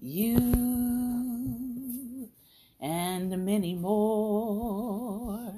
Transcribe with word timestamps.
you 0.00 0.38
and 2.80 3.44
many 3.44 3.74
more. 3.74 5.52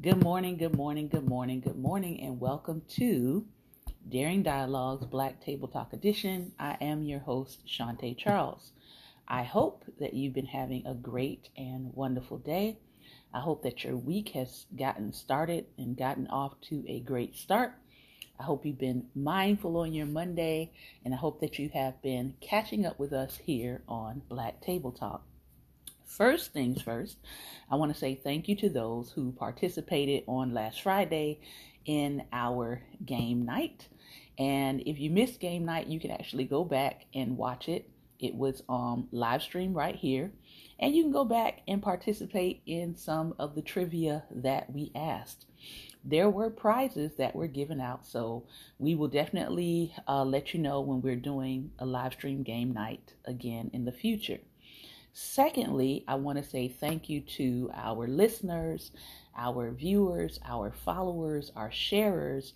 Good 0.00 0.22
morning, 0.22 0.56
good 0.56 0.74
morning, 0.74 1.08
good 1.08 1.28
morning, 1.28 1.60
good 1.60 1.78
morning, 1.78 2.20
and 2.20 2.40
welcome 2.40 2.82
to 2.96 3.46
Daring 4.08 4.42
Dialogues 4.42 5.06
Black 5.06 5.40
Table 5.40 5.68
Talk 5.68 5.92
Edition. 5.92 6.50
I 6.58 6.76
am 6.80 7.04
your 7.04 7.20
host, 7.20 7.62
Shantae 7.66 8.18
Charles. 8.18 8.72
I 9.28 9.44
hope 9.44 9.84
that 10.00 10.14
you've 10.14 10.34
been 10.34 10.46
having 10.46 10.84
a 10.84 10.94
great 10.94 11.50
and 11.56 11.94
wonderful 11.94 12.38
day. 12.38 12.78
I 13.32 13.38
hope 13.38 13.62
that 13.62 13.84
your 13.84 13.96
week 13.96 14.30
has 14.30 14.66
gotten 14.76 15.12
started 15.12 15.66
and 15.78 15.96
gotten 15.96 16.26
off 16.26 16.60
to 16.62 16.82
a 16.88 16.98
great 17.00 17.36
start. 17.36 17.74
I 18.40 18.42
hope 18.42 18.64
you've 18.64 18.78
been 18.78 19.04
mindful 19.14 19.76
on 19.76 19.92
your 19.92 20.06
Monday, 20.06 20.72
and 21.04 21.12
I 21.12 21.18
hope 21.18 21.42
that 21.42 21.58
you 21.58 21.68
have 21.74 22.00
been 22.00 22.36
catching 22.40 22.86
up 22.86 22.98
with 22.98 23.12
us 23.12 23.36
here 23.36 23.82
on 23.86 24.22
Black 24.30 24.62
Table 24.62 24.92
Talk. 24.92 25.22
First 26.06 26.54
things 26.54 26.80
first, 26.80 27.18
I 27.70 27.76
want 27.76 27.92
to 27.92 27.98
say 27.98 28.14
thank 28.14 28.48
you 28.48 28.56
to 28.56 28.70
those 28.70 29.12
who 29.12 29.32
participated 29.32 30.24
on 30.26 30.54
last 30.54 30.80
Friday 30.80 31.40
in 31.84 32.24
our 32.32 32.80
game 33.04 33.44
night. 33.44 33.88
And 34.38 34.80
if 34.86 34.98
you 34.98 35.10
missed 35.10 35.38
game 35.38 35.66
night, 35.66 35.88
you 35.88 36.00
can 36.00 36.10
actually 36.10 36.44
go 36.44 36.64
back 36.64 37.04
and 37.12 37.36
watch 37.36 37.68
it. 37.68 37.90
It 38.18 38.34
was 38.34 38.62
um, 38.70 39.06
live 39.12 39.42
stream 39.42 39.74
right 39.74 39.96
here. 39.96 40.32
And 40.78 40.94
you 40.94 41.02
can 41.02 41.12
go 41.12 41.26
back 41.26 41.60
and 41.68 41.82
participate 41.82 42.62
in 42.64 42.96
some 42.96 43.34
of 43.38 43.54
the 43.54 43.60
trivia 43.60 44.24
that 44.30 44.72
we 44.72 44.92
asked 44.94 45.44
there 46.04 46.30
were 46.30 46.50
prizes 46.50 47.12
that 47.16 47.34
were 47.34 47.46
given 47.46 47.80
out. 47.80 48.06
So 48.06 48.44
we 48.78 48.94
will 48.94 49.08
definitely 49.08 49.94
uh, 50.08 50.24
let 50.24 50.54
you 50.54 50.60
know 50.60 50.80
when 50.80 51.02
we're 51.02 51.16
doing 51.16 51.70
a 51.78 51.86
live 51.86 52.14
stream 52.14 52.42
game 52.42 52.72
night 52.72 53.14
again 53.24 53.70
in 53.72 53.84
the 53.84 53.92
future. 53.92 54.38
Secondly, 55.12 56.04
I 56.06 56.14
want 56.14 56.38
to 56.38 56.44
say 56.48 56.68
thank 56.68 57.08
you 57.08 57.20
to 57.36 57.70
our 57.74 58.06
listeners, 58.06 58.92
our 59.36 59.70
viewers, 59.72 60.38
our 60.46 60.72
followers, 60.72 61.50
our 61.56 61.70
sharers, 61.70 62.54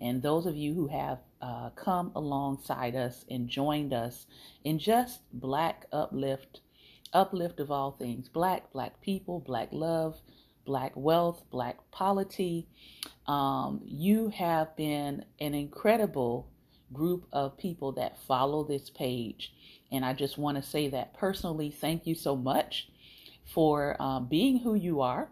and 0.00 0.22
those 0.22 0.46
of 0.46 0.56
you 0.56 0.72
who 0.74 0.86
have 0.88 1.18
uh, 1.42 1.70
come 1.70 2.12
alongside 2.14 2.94
us 2.94 3.24
and 3.30 3.48
joined 3.48 3.92
us 3.92 4.26
in 4.64 4.78
just 4.78 5.20
Black 5.32 5.86
uplift, 5.92 6.60
uplift 7.12 7.60
of 7.60 7.70
all 7.70 7.92
things 7.92 8.28
Black, 8.28 8.72
Black 8.72 9.00
people, 9.00 9.40
Black 9.40 9.68
love, 9.72 10.20
Black 10.66 10.92
wealth, 10.94 11.42
Black 11.50 11.78
polity. 11.90 12.68
Um, 13.26 13.80
you 13.84 14.28
have 14.30 14.76
been 14.76 15.24
an 15.40 15.54
incredible 15.54 16.48
group 16.92 17.26
of 17.32 17.56
people 17.56 17.92
that 17.92 18.18
follow 18.26 18.64
this 18.64 18.90
page. 18.90 19.52
And 19.90 20.04
I 20.04 20.12
just 20.12 20.36
want 20.36 20.56
to 20.56 20.62
say 20.62 20.88
that 20.88 21.14
personally, 21.14 21.70
thank 21.70 22.06
you 22.06 22.14
so 22.14 22.36
much 22.36 22.88
for 23.54 23.96
uh, 24.00 24.20
being 24.20 24.58
who 24.58 24.74
you 24.74 25.00
are. 25.00 25.30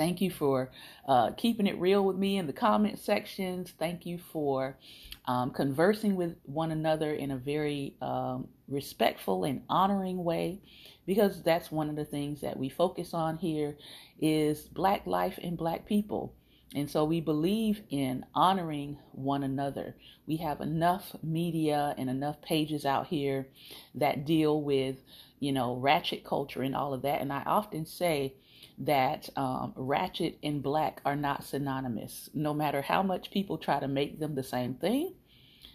Thank 0.00 0.22
you 0.22 0.30
for 0.30 0.70
uh, 1.06 1.32
keeping 1.32 1.66
it 1.66 1.78
real 1.78 2.02
with 2.02 2.16
me 2.16 2.38
in 2.38 2.46
the 2.46 2.54
comment 2.54 2.98
sections. 2.98 3.74
Thank 3.78 4.06
you 4.06 4.16
for 4.32 4.78
um, 5.26 5.50
conversing 5.50 6.16
with 6.16 6.36
one 6.44 6.70
another 6.70 7.12
in 7.12 7.30
a 7.30 7.36
very 7.36 7.96
um, 8.00 8.48
respectful 8.66 9.44
and 9.44 9.60
honoring 9.68 10.24
way 10.24 10.62
because 11.04 11.42
that's 11.42 11.70
one 11.70 11.90
of 11.90 11.96
the 11.96 12.06
things 12.06 12.40
that 12.40 12.56
we 12.56 12.70
focus 12.70 13.12
on 13.12 13.36
here 13.36 13.76
is 14.18 14.60
black 14.68 15.06
life 15.06 15.38
and 15.42 15.58
black 15.58 15.84
people 15.84 16.32
and 16.74 16.88
so 16.88 17.04
we 17.04 17.20
believe 17.20 17.82
in 17.90 18.24
honoring 18.32 18.98
one 19.10 19.42
another. 19.42 19.96
We 20.26 20.36
have 20.36 20.60
enough 20.60 21.16
media 21.22 21.94
and 21.98 22.08
enough 22.08 22.40
pages 22.42 22.86
out 22.86 23.08
here 23.08 23.48
that 23.96 24.24
deal 24.24 24.62
with, 24.62 24.96
you 25.40 25.52
know, 25.52 25.74
ratchet 25.74 26.24
culture 26.24 26.62
and 26.62 26.76
all 26.76 26.94
of 26.94 27.02
that. 27.02 27.20
And 27.20 27.32
I 27.32 27.42
often 27.44 27.86
say 27.86 28.34
that 28.80 29.28
um, 29.36 29.72
ratchet 29.76 30.38
and 30.42 30.62
black 30.62 31.00
are 31.04 31.16
not 31.16 31.44
synonymous. 31.44 32.30
No 32.34 32.54
matter 32.54 32.82
how 32.82 33.02
much 33.02 33.30
people 33.30 33.58
try 33.58 33.78
to 33.78 33.88
make 33.88 34.18
them 34.18 34.34
the 34.34 34.42
same 34.42 34.74
thing, 34.74 35.14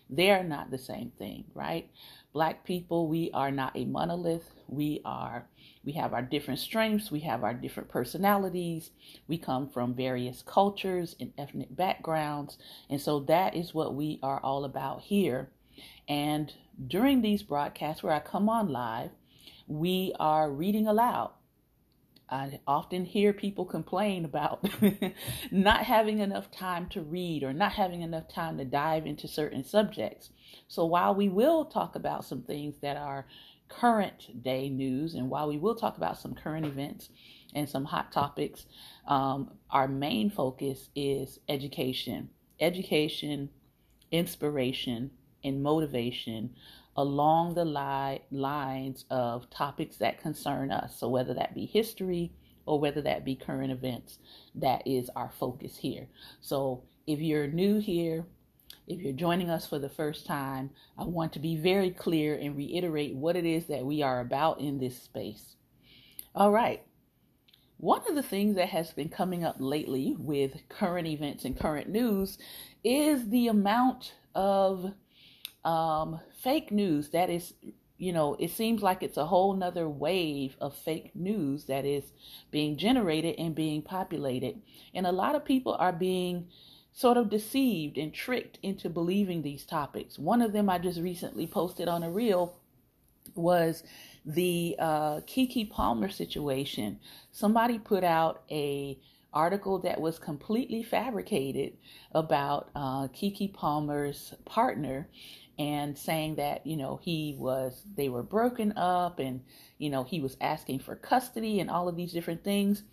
they 0.09 0.31
are 0.31 0.43
not 0.43 0.71
the 0.71 0.77
same 0.77 1.11
thing, 1.17 1.45
right? 1.53 1.89
Black 2.33 2.65
people, 2.65 3.07
we 3.07 3.31
are 3.33 3.51
not 3.51 3.75
a 3.75 3.85
monolith. 3.85 4.49
We 4.67 5.01
are 5.05 5.45
we 5.85 5.93
have 5.93 6.13
our 6.13 6.23
different 6.23 6.59
strengths, 6.59 7.11
we 7.11 7.19
have 7.21 7.43
our 7.43 7.53
different 7.53 7.89
personalities, 7.89 8.89
we 9.27 9.37
come 9.37 9.69
from 9.69 9.93
various 9.93 10.41
cultures 10.41 11.15
and 11.19 11.31
ethnic 11.37 11.75
backgrounds. 11.75 12.57
And 12.89 12.99
so 12.99 13.19
that 13.21 13.55
is 13.55 13.73
what 13.73 13.93
we 13.93 14.19
are 14.23 14.39
all 14.39 14.65
about 14.65 15.01
here. 15.01 15.51
And 16.07 16.51
during 16.87 17.21
these 17.21 17.43
broadcasts 17.43 18.01
where 18.01 18.13
I 18.13 18.19
come 18.19 18.49
on 18.49 18.69
live, 18.69 19.11
we 19.67 20.13
are 20.19 20.51
reading 20.51 20.87
aloud. 20.87 21.31
I 22.29 22.59
often 22.65 23.05
hear 23.05 23.33
people 23.33 23.65
complain 23.65 24.25
about 24.25 24.67
not 25.51 25.85
having 25.85 26.19
enough 26.19 26.49
time 26.51 26.89
to 26.89 27.01
read 27.01 27.43
or 27.43 27.53
not 27.53 27.73
having 27.73 28.01
enough 28.01 28.27
time 28.27 28.57
to 28.57 28.65
dive 28.65 29.05
into 29.05 29.27
certain 29.27 29.63
subjects. 29.63 30.31
So 30.67 30.85
while 30.85 31.13
we 31.13 31.29
will 31.29 31.65
talk 31.65 31.95
about 31.95 32.25
some 32.25 32.41
things 32.41 32.75
that 32.81 32.97
are 32.97 33.27
current 33.67 34.43
day 34.43 34.69
news. 34.69 35.15
And 35.15 35.29
while 35.29 35.47
we 35.47 35.57
will 35.57 35.75
talk 35.75 35.97
about 35.97 36.17
some 36.17 36.33
current 36.33 36.65
events 36.65 37.09
and 37.53 37.67
some 37.67 37.85
hot 37.85 38.11
topics, 38.11 38.65
um, 39.07 39.51
our 39.69 39.87
main 39.87 40.29
focus 40.29 40.89
is 40.95 41.39
education, 41.49 42.29
education, 42.59 43.49
inspiration, 44.11 45.11
and 45.43 45.61
motivation 45.61 46.55
along 46.95 47.53
the 47.53 47.65
li- 47.65 48.21
lines 48.31 49.05
of 49.09 49.49
topics 49.49 49.97
that 49.97 50.21
concern 50.21 50.71
us. 50.71 50.97
So, 50.99 51.09
whether 51.09 51.33
that 51.33 51.53
be 51.53 51.65
history 51.65 52.31
or 52.65 52.79
whether 52.79 53.01
that 53.01 53.25
be 53.25 53.35
current 53.35 53.71
events, 53.71 54.19
that 54.55 54.85
is 54.87 55.09
our 55.15 55.31
focus 55.39 55.77
here. 55.77 56.07
So, 56.41 56.83
if 57.07 57.19
you're 57.19 57.47
new 57.47 57.79
here, 57.79 58.25
if 58.87 59.01
you're 59.01 59.13
joining 59.13 59.49
us 59.49 59.67
for 59.67 59.79
the 59.79 59.89
first 59.89 60.25
time, 60.25 60.69
I 60.97 61.05
want 61.05 61.33
to 61.33 61.39
be 61.39 61.55
very 61.55 61.89
clear 61.89 62.35
and 62.35 62.55
reiterate 62.55 63.15
what 63.15 63.35
it 63.35 63.45
is 63.45 63.65
that 63.65 63.85
we 63.85 64.01
are 64.01 64.19
about 64.19 64.61
in 64.61 64.79
this 64.79 65.01
space. 65.01 65.55
All 66.35 66.51
right. 66.51 66.83
One 67.77 68.01
of 68.07 68.15
the 68.15 68.23
things 68.23 68.55
that 68.55 68.69
has 68.69 68.91
been 68.91 69.09
coming 69.09 69.43
up 69.43 69.57
lately 69.59 70.15
with 70.17 70.61
current 70.69 71.07
events 71.07 71.45
and 71.45 71.59
current 71.59 71.89
news 71.89 72.37
is 72.83 73.29
the 73.29 73.47
amount 73.47 74.13
of 74.33 74.93
um, 75.65 76.19
fake 76.41 76.71
news 76.71 77.09
that 77.09 77.29
is, 77.29 77.53
you 77.97 78.13
know, 78.13 78.35
it 78.39 78.51
seems 78.51 78.81
like 78.81 79.03
it's 79.03 79.17
a 79.17 79.25
whole 79.25 79.53
nother 79.53 79.89
wave 79.89 80.55
of 80.61 80.75
fake 80.75 81.11
news 81.15 81.65
that 81.65 81.85
is 81.85 82.03
being 82.51 82.77
generated 82.77 83.35
and 83.37 83.55
being 83.55 83.81
populated. 83.81 84.61
And 84.93 85.07
a 85.07 85.11
lot 85.11 85.35
of 85.35 85.43
people 85.43 85.75
are 85.79 85.93
being 85.93 86.47
sort 86.93 87.17
of 87.17 87.29
deceived 87.29 87.97
and 87.97 88.13
tricked 88.13 88.59
into 88.63 88.89
believing 88.89 89.41
these 89.41 89.65
topics. 89.65 90.17
One 90.17 90.41
of 90.41 90.53
them 90.53 90.69
I 90.69 90.77
just 90.77 91.01
recently 91.01 91.47
posted 91.47 91.89
on 91.89 92.03
a 92.03 92.11
reel 92.11 92.57
was 93.33 93.83
the 94.25 94.75
uh, 94.79 95.15
Keke 95.21 95.69
Palmer 95.69 96.09
situation. 96.09 96.99
Somebody 97.31 97.79
put 97.79 98.03
out 98.03 98.43
a 98.49 98.97
article 99.33 99.79
that 99.79 99.99
was 99.99 100.17
completely 100.17 100.81
fabricated 100.81 101.73
about 102.13 102.69
uh, 102.73 103.07
Keke 103.09 103.53
Palmer's 103.53 104.33
partner 104.45 105.09
and 105.57 105.97
saying 105.97 106.35
that 106.35 106.65
you 106.65 106.77
know 106.77 106.99
he 107.01 107.35
was 107.37 107.83
they 107.95 108.09
were 108.09 108.23
broken 108.23 108.73
up 108.77 109.19
and 109.19 109.41
you 109.77 109.89
know 109.89 110.03
he 110.03 110.19
was 110.19 110.37
asking 110.41 110.79
for 110.79 110.95
custody 110.95 111.59
and 111.59 111.69
all 111.69 111.87
of 111.87 111.95
these 111.95 112.11
different 112.11 112.43
things 112.43 112.83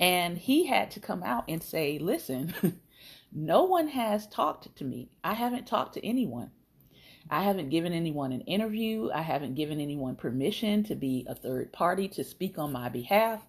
and 0.00 0.38
he 0.38 0.66
had 0.66 0.90
to 0.90 1.00
come 1.00 1.22
out 1.22 1.44
and 1.48 1.62
say 1.62 1.98
listen 1.98 2.54
No 3.32 3.64
one 3.64 3.88
has 3.88 4.26
talked 4.26 4.74
to 4.76 4.84
me. 4.84 5.10
I 5.22 5.34
haven't 5.34 5.66
talked 5.66 5.94
to 5.94 6.06
anyone. 6.06 6.50
I 7.28 7.42
haven't 7.42 7.70
given 7.70 7.92
anyone 7.92 8.32
an 8.32 8.40
interview. 8.42 9.10
I 9.12 9.22
haven't 9.22 9.56
given 9.56 9.80
anyone 9.80 10.16
permission 10.16 10.84
to 10.84 10.94
be 10.94 11.26
a 11.28 11.34
third 11.34 11.72
party 11.72 12.08
to 12.08 12.24
speak 12.24 12.56
on 12.56 12.72
my 12.72 12.88
behalf. 12.88 13.46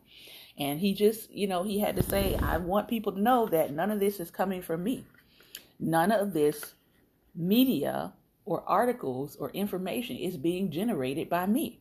And 0.57 0.79
he 0.79 0.93
just, 0.93 1.31
you 1.31 1.47
know, 1.47 1.63
he 1.63 1.79
had 1.79 1.95
to 1.95 2.03
say, 2.03 2.35
I 2.35 2.57
want 2.57 2.87
people 2.87 3.13
to 3.13 3.21
know 3.21 3.45
that 3.47 3.71
none 3.71 3.91
of 3.91 3.99
this 3.99 4.19
is 4.19 4.31
coming 4.31 4.61
from 4.61 4.83
me. 4.83 5.05
None 5.79 6.11
of 6.11 6.33
this 6.33 6.73
media 7.35 8.13
or 8.47 8.63
articles 8.65 9.35
or 9.35 9.51
information 9.51 10.15
is 10.15 10.37
being 10.37 10.71
generated 10.71 11.29
by 11.29 11.45
me. 11.45 11.79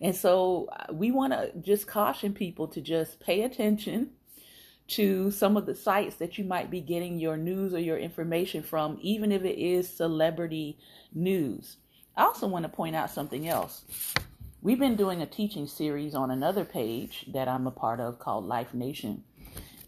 And 0.00 0.14
so 0.14 0.68
uh, 0.72 0.92
we 0.92 1.10
want 1.12 1.32
to 1.32 1.52
just 1.60 1.86
caution 1.86 2.34
people 2.34 2.66
to 2.68 2.80
just 2.80 3.20
pay 3.20 3.42
attention 3.42 4.10
to 4.88 5.30
some 5.30 5.56
of 5.56 5.64
the 5.64 5.74
sites 5.74 6.16
that 6.16 6.36
you 6.36 6.44
might 6.44 6.70
be 6.70 6.80
getting 6.80 7.18
your 7.18 7.36
news 7.36 7.72
or 7.72 7.78
your 7.78 7.96
information 7.96 8.62
from, 8.62 8.98
even 9.00 9.32
if 9.32 9.44
it 9.44 9.58
is 9.58 9.88
celebrity 9.88 10.78
news. 11.14 11.76
I 12.16 12.24
also 12.24 12.46
want 12.46 12.64
to 12.64 12.68
point 12.68 12.96
out 12.96 13.10
something 13.10 13.48
else. 13.48 13.84
We've 14.62 14.78
been 14.78 14.96
doing 14.96 15.22
a 15.22 15.26
teaching 15.26 15.66
series 15.66 16.14
on 16.14 16.30
another 16.30 16.64
page 16.64 17.26
that 17.32 17.46
I'm 17.46 17.66
a 17.66 17.72
part 17.72 18.00
of 18.00 18.18
called 18.18 18.46
Life 18.46 18.74
Nation. 18.74 19.22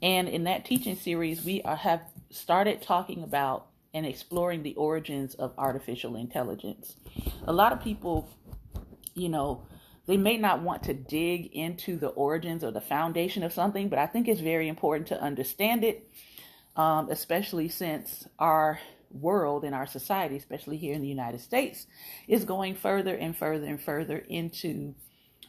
And 0.01 0.29
in 0.29 0.45
that 0.45 0.65
teaching 0.65 0.97
series, 0.97 1.45
we 1.45 1.63
are, 1.63 1.77
have 1.77 2.03
started 2.31 2.83
talking 2.83 3.23
about 3.25 3.68
and 3.95 4.07
exploring 4.07 4.63
the 4.63 4.75
origins 4.75 5.35
of 5.35 5.55
artificial 5.59 6.17
intelligence. 6.17 6.97
A 7.47 7.53
lot 7.53 7.73
of 7.73 7.83
people, 7.83 8.29
you 9.15 9.29
know, 9.29 9.67
they 10.07 10.17
may 10.17 10.37
not 10.37 10.63
want 10.63 10.83
to 10.85 10.95
dig 10.95 11.47
into 11.53 11.97
the 11.99 12.09
origins 12.09 12.65
or 12.65 12.71
the 12.71 12.81
foundation 12.81 13.43
of 13.43 13.53
something, 13.53 13.89
but 13.89 13.99
I 13.99 14.07
think 14.07 14.27
it's 14.27 14.41
very 14.41 14.69
important 14.69 15.09
to 15.09 15.21
understand 15.21 15.85
it, 15.85 16.11
um, 16.77 17.11
especially 17.11 17.69
since 17.69 18.27
our 18.39 18.79
world 19.11 19.65
and 19.65 19.75
our 19.75 19.87
society, 19.87 20.37
especially 20.37 20.77
here 20.77 20.95
in 20.95 21.03
the 21.03 21.09
United 21.09 21.41
States, 21.41 21.87
is 22.27 22.45
going 22.45 22.75
further 22.75 23.15
and 23.15 23.37
further 23.37 23.67
and 23.67 23.81
further 23.81 24.19
into 24.19 24.95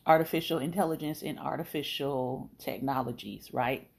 artificial 0.06 0.60
intelligence 0.60 1.22
and 1.22 1.40
artificial 1.40 2.50
technologies, 2.58 3.50
right? 3.54 3.90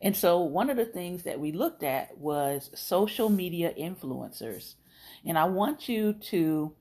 And 0.00 0.16
so, 0.16 0.40
one 0.40 0.70
of 0.70 0.76
the 0.76 0.84
things 0.84 1.24
that 1.24 1.40
we 1.40 1.50
looked 1.52 1.82
at 1.82 2.16
was 2.18 2.70
social 2.74 3.28
media 3.28 3.72
influencers. 3.78 4.74
And 5.24 5.36
I 5.36 5.44
want 5.44 5.88
you 5.88 6.12
to 6.12 6.72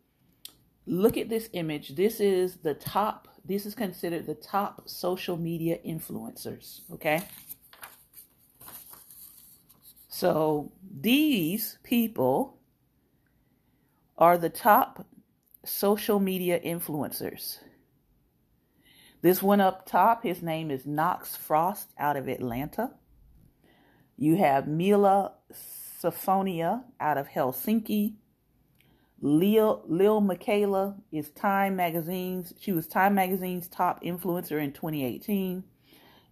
look 0.85 1.17
at 1.17 1.29
this 1.29 1.49
image. 1.53 1.95
This 1.95 2.19
is 2.19 2.57
the 2.57 2.75
top, 2.75 3.27
this 3.43 3.65
is 3.65 3.73
considered 3.73 4.27
the 4.27 4.35
top 4.35 4.87
social 4.87 5.35
media 5.35 5.79
influencers, 5.85 6.81
okay? 6.91 7.23
So, 10.09 10.71
these 10.99 11.79
people 11.83 12.57
are 14.17 14.37
the 14.37 14.49
top 14.49 15.07
social 15.65 16.19
media 16.19 16.59
influencers. 16.59 17.59
This 19.21 19.41
one 19.41 19.59
up 19.59 19.85
top, 19.87 20.23
his 20.23 20.41
name 20.43 20.69
is 20.69 20.85
Knox 20.85 21.35
Frost 21.35 21.89
out 21.97 22.15
of 22.15 22.27
Atlanta. 22.27 22.91
You 24.17 24.37
have 24.37 24.67
Mila 24.67 25.33
Sophonia 26.01 26.83
out 26.99 27.17
of 27.17 27.29
Helsinki. 27.29 28.15
Lil, 29.21 29.83
Lil 29.87 30.21
Miquela 30.21 30.95
is 31.11 31.29
Time 31.29 31.75
Magazine's. 31.75 32.53
She 32.59 32.71
was 32.71 32.87
Time 32.87 33.15
Magazine's 33.15 33.67
top 33.67 34.03
influencer 34.03 34.61
in 34.63 34.73
2018. 34.73 35.63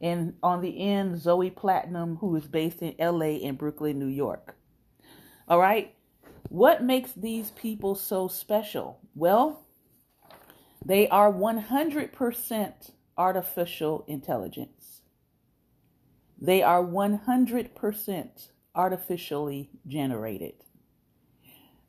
And 0.01 0.33
on 0.43 0.61
the 0.61 0.79
end, 0.79 1.19
Zoe 1.19 1.49
Platinum, 1.49 2.17
who 2.17 2.35
is 2.35 2.47
based 2.47 2.81
in 2.81 2.95
LA 2.99 3.37
and 3.47 3.57
Brooklyn, 3.57 3.99
New 3.99 4.07
York. 4.07 4.55
All 5.47 5.59
right. 5.59 5.93
What 6.49 6.83
makes 6.83 7.11
these 7.11 7.51
people 7.51 7.95
so 7.95 8.27
special? 8.27 8.99
Well, 9.15 9.65
they 10.83 11.07
are 11.09 11.31
100% 11.31 12.91
artificial 13.17 14.05
intelligence. 14.07 14.94
They 16.39 16.61
are 16.61 16.83
100% 16.83 18.47
artificially 18.75 19.69
generated. 19.87 20.53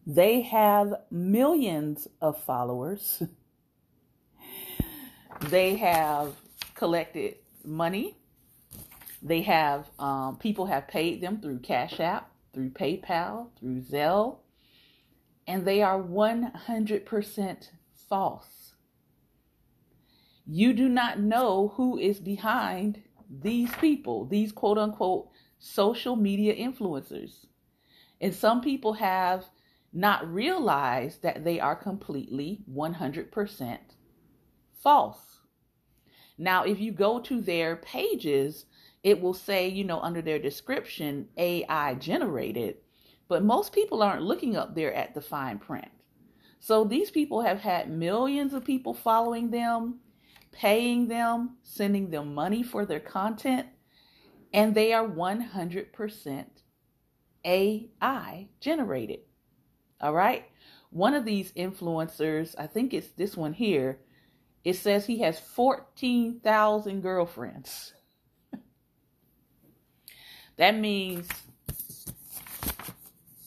They 0.07 0.43
have 0.43 0.95
millions 1.11 2.07
of 2.21 2.41
followers. 2.45 3.23
they 5.49 5.77
have 5.77 6.37
collected 6.75 7.37
money. 7.65 8.17
They 9.21 9.43
have, 9.43 9.91
um, 9.99 10.37
people 10.39 10.67
have 10.67 10.87
paid 10.87 11.21
them 11.21 11.41
through 11.41 11.59
Cash 11.61 11.99
App, 11.99 12.31
through 12.55 12.71
PayPal, 12.71 13.49
through 13.59 13.81
Zelle, 13.81 14.39
and 15.49 15.65
they 15.65 15.83
are 15.83 16.01
100% 16.01 17.71
false. 18.09 18.75
You 20.47 20.73
do 20.73 20.89
not 20.89 21.19
know 21.19 21.73
who 21.77 21.99
is 21.99 22.21
behind 22.21 23.03
these 23.31 23.71
people, 23.81 24.27
these 24.27 24.53
quote 24.53 24.79
unquote 24.79 25.29
social 25.59 26.17
media 26.17 26.55
influencers. 26.55 27.47
And 28.21 28.35
some 28.35 28.61
people 28.61 28.95
have 28.95 29.45
not 29.93 30.33
realized 30.33 31.23
that 31.23 31.45
they 31.45 31.61
are 31.61 31.77
completely 31.77 32.61
100% 32.71 33.79
false. 34.83 35.41
Now, 36.39 36.65
if 36.65 36.79
you 36.81 36.93
go 36.93 37.21
to 37.21 37.41
their 37.41 37.77
pages, 37.77 38.67
it 39.03 39.21
will 39.21 39.35
say, 39.35 39.69
you 39.69 39.85
know, 39.85 40.01
under 40.01 40.21
their 40.21 40.39
description, 40.39 41.29
AI 41.37 41.95
generated, 41.95 42.77
but 43.29 43.45
most 43.45 43.73
people 43.73 44.03
aren't 44.03 44.23
looking 44.23 44.57
up 44.57 44.75
there 44.75 44.93
at 44.93 45.15
the 45.15 45.21
fine 45.21 45.59
print. 45.59 45.89
So 46.61 46.85
these 46.85 47.11
people 47.11 47.41
have 47.43 47.61
had 47.61 47.91
millions 47.91 48.53
of 48.53 48.65
people 48.65 48.93
following 48.93 49.51
them 49.51 50.01
paying 50.57 51.09
them, 51.09 51.57
sending 51.63 52.09
them 52.09 52.35
money 52.35 52.63
for 52.63 52.87
their 52.87 53.01
content, 53.01 53.67
and 54.55 54.75
they 54.75 54.95
are 54.95 55.07
100% 55.07 56.47
AI 57.45 58.49
generated. 58.61 59.21
All 60.01 60.15
right. 60.15 60.47
One 60.91 61.13
of 61.13 61.27
these 61.27 61.53
influencers, 61.53 62.55
I 62.59 62.67
think 62.67 62.95
it's 62.95 63.09
this 63.09 63.37
one 63.37 63.53
here, 63.53 64.01
it 64.65 64.77
says 64.77 65.05
he 65.05 65.21
has 65.21 65.39
14,000 65.39 67.03
girlfriends. 67.03 67.93
that 70.57 70.77
means 70.77 71.29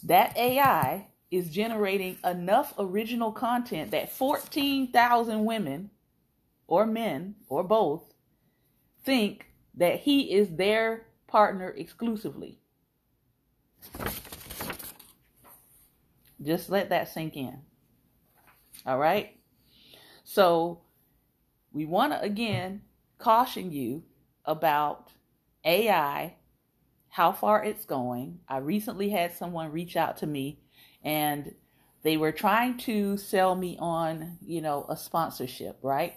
that 0.03 0.37
AI 0.37 1.07
is 1.31 1.49
generating 1.49 2.17
enough 2.23 2.73
original 2.77 3.31
content 3.31 3.91
that 3.91 4.11
14,000 4.11 5.43
women 5.43 5.89
or 6.69 6.85
men 6.85 7.33
or 7.49 7.63
both 7.63 8.13
think 9.03 9.47
that 9.75 10.01
he 10.01 10.31
is 10.33 10.55
their 10.55 11.07
partner 11.27 11.69
exclusively. 11.69 12.59
Just 16.41 16.69
let 16.69 16.89
that 16.89 17.09
sink 17.09 17.35
in. 17.35 17.59
All 18.85 18.99
right? 18.99 19.35
So, 20.23 20.81
we 21.71 21.85
want 21.85 22.13
to 22.13 22.21
again 22.21 22.81
caution 23.17 23.71
you 23.71 24.03
about 24.45 25.09
AI, 25.65 26.35
how 27.09 27.31
far 27.31 27.63
it's 27.63 27.85
going. 27.85 28.39
I 28.47 28.57
recently 28.57 29.09
had 29.09 29.33
someone 29.33 29.71
reach 29.71 29.97
out 29.97 30.17
to 30.17 30.27
me 30.27 30.59
and 31.03 31.53
they 32.03 32.15
were 32.15 32.31
trying 32.31 32.77
to 32.77 33.17
sell 33.17 33.55
me 33.55 33.75
on, 33.79 34.37
you 34.45 34.61
know, 34.61 34.85
a 34.87 34.95
sponsorship, 34.95 35.79
right? 35.81 36.15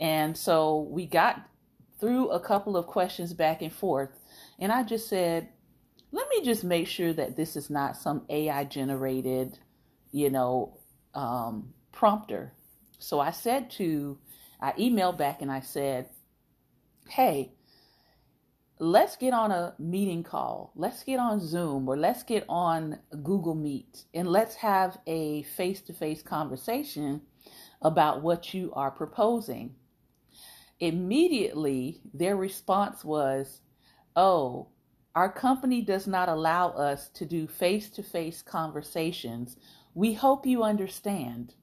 And 0.00 0.36
so 0.36 0.88
we 0.90 1.06
got 1.06 1.46
through 2.00 2.30
a 2.30 2.40
couple 2.40 2.76
of 2.76 2.86
questions 2.86 3.34
back 3.34 3.60
and 3.60 3.72
forth. 3.72 4.10
And 4.58 4.72
I 4.72 4.82
just 4.82 5.08
said, 5.08 5.50
let 6.10 6.26
me 6.30 6.42
just 6.42 6.64
make 6.64 6.88
sure 6.88 7.12
that 7.12 7.36
this 7.36 7.54
is 7.54 7.70
not 7.70 7.96
some 7.96 8.22
AI 8.30 8.64
generated, 8.64 9.58
you 10.10 10.30
know, 10.30 10.78
um, 11.14 11.74
prompter. 11.92 12.54
So 12.98 13.20
I 13.20 13.30
said 13.30 13.70
to, 13.72 14.18
I 14.60 14.72
emailed 14.72 15.18
back 15.18 15.42
and 15.42 15.52
I 15.52 15.60
said, 15.60 16.08
hey, 17.08 17.52
let's 18.78 19.16
get 19.16 19.34
on 19.34 19.50
a 19.52 19.74
meeting 19.78 20.22
call. 20.22 20.72
Let's 20.74 21.04
get 21.04 21.20
on 21.20 21.40
Zoom 21.46 21.86
or 21.86 21.96
let's 21.96 22.22
get 22.22 22.44
on 22.48 22.98
Google 23.22 23.54
Meet 23.54 24.04
and 24.14 24.26
let's 24.26 24.56
have 24.56 24.98
a 25.06 25.42
face 25.42 25.82
to 25.82 25.92
face 25.92 26.22
conversation 26.22 27.20
about 27.82 28.22
what 28.22 28.52
you 28.54 28.72
are 28.74 28.90
proposing 28.90 29.74
immediately 30.80 32.00
their 32.12 32.36
response 32.36 33.04
was, 33.04 33.60
Oh, 34.16 34.68
our 35.14 35.30
company 35.30 35.82
does 35.82 36.06
not 36.06 36.28
allow 36.28 36.70
us 36.70 37.08
to 37.10 37.24
do 37.24 37.46
face 37.46 37.90
to 37.90 38.02
face 38.02 38.42
conversations. 38.42 39.56
We 39.94 40.14
hope 40.14 40.46
you 40.46 40.62
understand. 40.62 41.54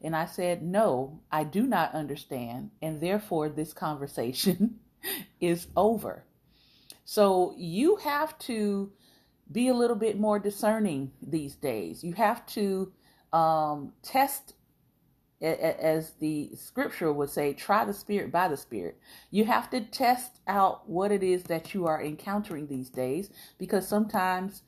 And 0.00 0.16
I 0.16 0.26
said, 0.26 0.62
No, 0.62 1.20
I 1.30 1.44
do 1.44 1.66
not 1.66 1.94
understand. 1.94 2.70
And 2.80 3.00
therefore, 3.00 3.48
this 3.48 3.72
conversation 3.72 4.80
is 5.40 5.68
over. 5.76 6.24
So 7.04 7.54
you 7.56 7.96
have 7.96 8.38
to 8.40 8.92
be 9.50 9.68
a 9.68 9.74
little 9.74 9.96
bit 9.96 10.18
more 10.18 10.38
discerning 10.38 11.12
these 11.20 11.56
days. 11.56 12.02
You 12.02 12.14
have 12.14 12.46
to 12.46 12.92
um, 13.32 13.92
test 14.02 14.54
as 15.42 16.12
the 16.20 16.50
scripture 16.54 17.12
would 17.12 17.30
say, 17.30 17.52
try 17.52 17.84
the 17.84 17.92
spirit 17.92 18.32
by 18.32 18.48
the 18.48 18.56
spirit. 18.56 18.98
You 19.30 19.44
have 19.46 19.70
to 19.70 19.80
test 19.80 20.40
out 20.46 20.88
what 20.88 21.12
it 21.12 21.22
is 21.22 21.44
that 21.44 21.74
you 21.74 21.86
are 21.86 22.02
encountering 22.02 22.68
these 22.68 22.90
days 22.90 23.30
because 23.58 23.86
sometimes 23.88 24.62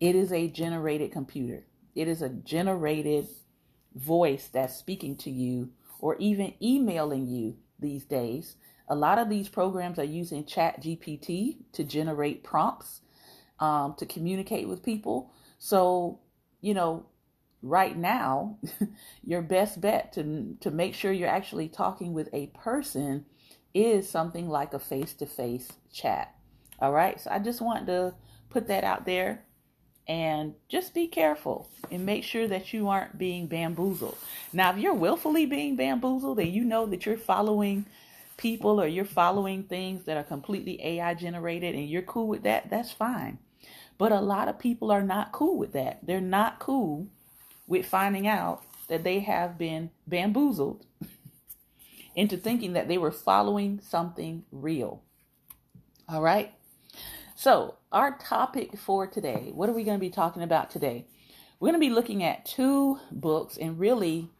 it 0.00 0.14
is 0.14 0.32
a 0.32 0.48
generated 0.48 1.12
computer, 1.12 1.66
it 1.94 2.08
is 2.08 2.22
a 2.22 2.28
generated 2.30 3.28
voice 3.94 4.48
that's 4.52 4.76
speaking 4.76 5.16
to 5.16 5.30
you 5.30 5.70
or 6.00 6.16
even 6.18 6.54
emailing 6.62 7.26
you 7.26 7.56
these 7.78 8.04
days. 8.04 8.56
A 8.88 8.94
lot 8.94 9.18
of 9.18 9.28
these 9.28 9.48
programs 9.48 9.98
are 9.98 10.04
using 10.04 10.44
Chat 10.44 10.82
GPT 10.82 11.56
to 11.72 11.84
generate 11.84 12.44
prompts 12.44 13.00
um, 13.58 13.94
to 13.98 14.06
communicate 14.06 14.68
with 14.68 14.82
people. 14.82 15.32
So, 15.58 16.20
you 16.60 16.74
know, 16.74 17.06
right 17.68 17.96
now, 17.96 18.58
your 19.24 19.42
best 19.42 19.80
bet 19.80 20.12
to 20.14 20.56
to 20.60 20.70
make 20.70 20.94
sure 20.94 21.12
you're 21.12 21.28
actually 21.28 21.68
talking 21.68 22.12
with 22.14 22.28
a 22.32 22.48
person 22.48 23.26
is 23.74 24.08
something 24.08 24.48
like 24.48 24.74
a 24.74 24.78
face-to-face 24.78 25.70
chat. 25.92 26.34
All 26.80 26.92
right? 26.92 27.20
So 27.20 27.30
I 27.30 27.38
just 27.40 27.60
want 27.60 27.86
to 27.88 28.14
put 28.50 28.68
that 28.68 28.84
out 28.84 29.06
there. 29.06 29.44
and 30.08 30.54
just 30.68 30.94
be 30.94 31.08
careful 31.08 31.68
and 31.90 32.06
make 32.06 32.24
sure 32.24 32.46
that 32.48 32.72
you 32.72 32.88
aren't 32.88 33.18
being 33.18 33.46
bamboozled. 33.48 34.18
Now, 34.52 34.70
if 34.72 34.78
you're 34.78 34.94
willfully 34.94 35.46
being 35.46 35.76
bamboozled 35.76 36.38
and 36.38 36.52
you 36.52 36.64
know 36.64 36.86
that 36.86 37.06
you're 37.06 37.16
following 37.18 37.86
people 38.36 38.80
or 38.80 38.86
you're 38.86 39.04
following 39.04 39.64
things 39.64 40.04
that 40.04 40.16
are 40.16 40.24
completely 40.24 40.80
AI 40.84 41.14
generated 41.14 41.74
and 41.74 41.88
you're 41.88 42.02
cool 42.02 42.28
with 42.28 42.44
that, 42.44 42.70
that's 42.70 42.92
fine. 42.92 43.38
But 43.98 44.12
a 44.12 44.20
lot 44.20 44.48
of 44.48 44.58
people 44.58 44.90
are 44.92 45.02
not 45.02 45.32
cool 45.32 45.58
with 45.58 45.72
that. 45.72 46.00
They're 46.06 46.20
not 46.20 46.58
cool 46.60 47.08
with 47.66 47.86
finding 47.86 48.26
out 48.26 48.62
that 48.88 49.04
they 49.04 49.20
have 49.20 49.58
been 49.58 49.90
bamboozled 50.06 50.86
into 52.14 52.36
thinking 52.36 52.72
that 52.72 52.88
they 52.88 52.98
were 52.98 53.10
following 53.10 53.80
something 53.80 54.44
real. 54.50 55.02
All 56.08 56.22
right. 56.22 56.52
So, 57.34 57.74
our 57.92 58.16
topic 58.16 58.78
for 58.78 59.06
today, 59.06 59.50
what 59.54 59.68
are 59.68 59.72
we 59.72 59.84
going 59.84 59.98
to 59.98 60.00
be 60.00 60.10
talking 60.10 60.42
about 60.42 60.70
today? 60.70 61.06
We're 61.58 61.70
going 61.70 61.80
to 61.80 61.86
be 61.86 61.92
looking 61.92 62.22
at 62.22 62.46
two 62.46 62.98
books, 63.10 63.56
and 63.56 63.78
really, 63.78 64.30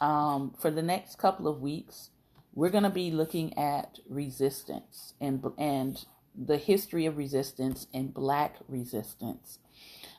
um, 0.00 0.54
for 0.58 0.70
the 0.70 0.82
next 0.82 1.16
couple 1.16 1.48
of 1.48 1.60
weeks, 1.60 2.10
we're 2.54 2.70
going 2.70 2.84
to 2.84 2.90
be 2.90 3.10
looking 3.10 3.56
at 3.58 4.00
resistance 4.08 5.14
and 5.20 5.42
and 5.56 6.04
the 6.34 6.58
history 6.58 7.06
of 7.06 7.16
resistance 7.16 7.86
and 7.94 8.12
black 8.12 8.56
resistance. 8.68 9.58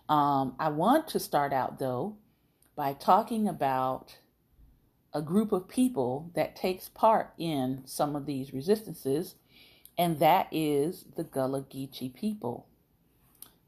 Um, 0.09 0.55
I 0.59 0.69
want 0.69 1.07
to 1.09 1.19
start 1.19 1.53
out 1.53 1.79
though 1.79 2.15
by 2.77 2.93
talking 2.93 3.47
about 3.47 4.19
a 5.11 5.21
group 5.21 5.51
of 5.51 5.67
people 5.67 6.31
that 6.35 6.55
takes 6.55 6.89
part 6.89 7.33
in 7.39 7.81
some 7.85 8.15
of 8.15 8.27
these 8.27 8.53
resistances, 8.53 9.33
and 9.97 10.19
that 10.19 10.47
is 10.51 11.05
the 11.15 11.23
Gullah 11.23 11.63
Geechee 11.63 12.13
people. 12.13 12.67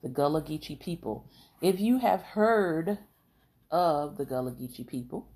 The 0.03 0.09
Gullah 0.09 0.43
Geechee 0.43 0.79
people. 0.79 1.27
If 1.59 1.79
you 1.79 1.97
have 1.97 2.21
heard 2.21 2.99
of 3.71 4.17
the 4.17 4.25
Gullah 4.25 4.51
Geechee 4.51 4.87
people, 4.87 5.27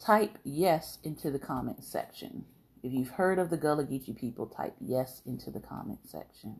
type 0.00 0.36
yes 0.42 0.98
into 1.04 1.30
the 1.30 1.38
comment 1.38 1.84
section. 1.84 2.44
If 2.82 2.92
you've 2.92 3.10
heard 3.10 3.38
of 3.38 3.50
the 3.50 3.56
Gullah 3.56 3.84
Geechee 3.84 4.18
people, 4.18 4.46
type 4.46 4.74
yes 4.80 5.22
into 5.24 5.52
the 5.52 5.60
comment 5.60 6.00
section. 6.04 6.56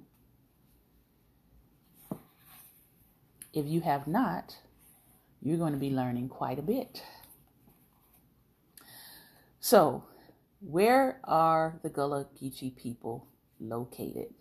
If 3.52 3.66
you 3.66 3.80
have 3.80 4.06
not, 4.06 4.58
you're 5.42 5.58
going 5.58 5.72
to 5.72 5.78
be 5.78 5.90
learning 5.90 6.28
quite 6.28 6.58
a 6.58 6.62
bit. 6.62 7.02
So, 9.60 10.04
where 10.60 11.20
are 11.24 11.78
the 11.82 11.88
Gullah 11.88 12.26
Geechee 12.40 12.76
people 12.76 13.26
located? 13.60 14.34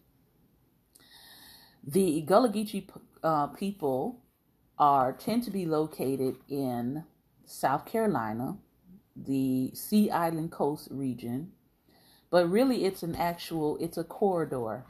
The 1.85 2.21
Gullah 2.21 2.49
Geechee 2.49 2.89
uh, 3.23 3.47
people 3.47 4.21
are 4.77 5.13
tend 5.13 5.43
to 5.43 5.51
be 5.51 5.65
located 5.65 6.37
in 6.49 7.03
South 7.45 7.85
Carolina, 7.85 8.57
the 9.15 9.71
Sea 9.73 10.09
Island 10.11 10.51
Coast 10.51 10.87
region, 10.91 11.51
but 12.29 12.49
really 12.49 12.85
it's 12.85 13.03
an 13.03 13.15
actual 13.15 13.77
it's 13.77 13.97
a 13.97 14.03
corridor 14.03 14.85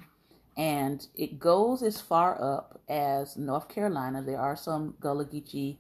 and 0.58 1.08
it 1.16 1.40
goes 1.40 1.84
as 1.84 2.02
far 2.02 2.42
up 2.42 2.82
as 2.90 3.38
North 3.38 3.70
Carolina. 3.70 4.24
There 4.24 4.40
are 4.40 4.56
some 4.56 4.96
Gullah 5.00 5.26
Geechee 5.26 5.78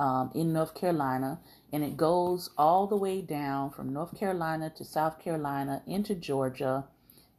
um, 0.00 0.32
in 0.34 0.52
North 0.52 0.74
Carolina, 0.74 1.40
and 1.72 1.84
it 1.84 1.96
goes 1.96 2.50
all 2.58 2.88
the 2.88 2.96
way 2.96 3.20
down 3.22 3.70
from 3.70 3.92
North 3.92 4.18
Carolina 4.18 4.72
to 4.76 4.84
South 4.84 5.20
Carolina 5.20 5.82
into 5.86 6.14
Georgia 6.14 6.86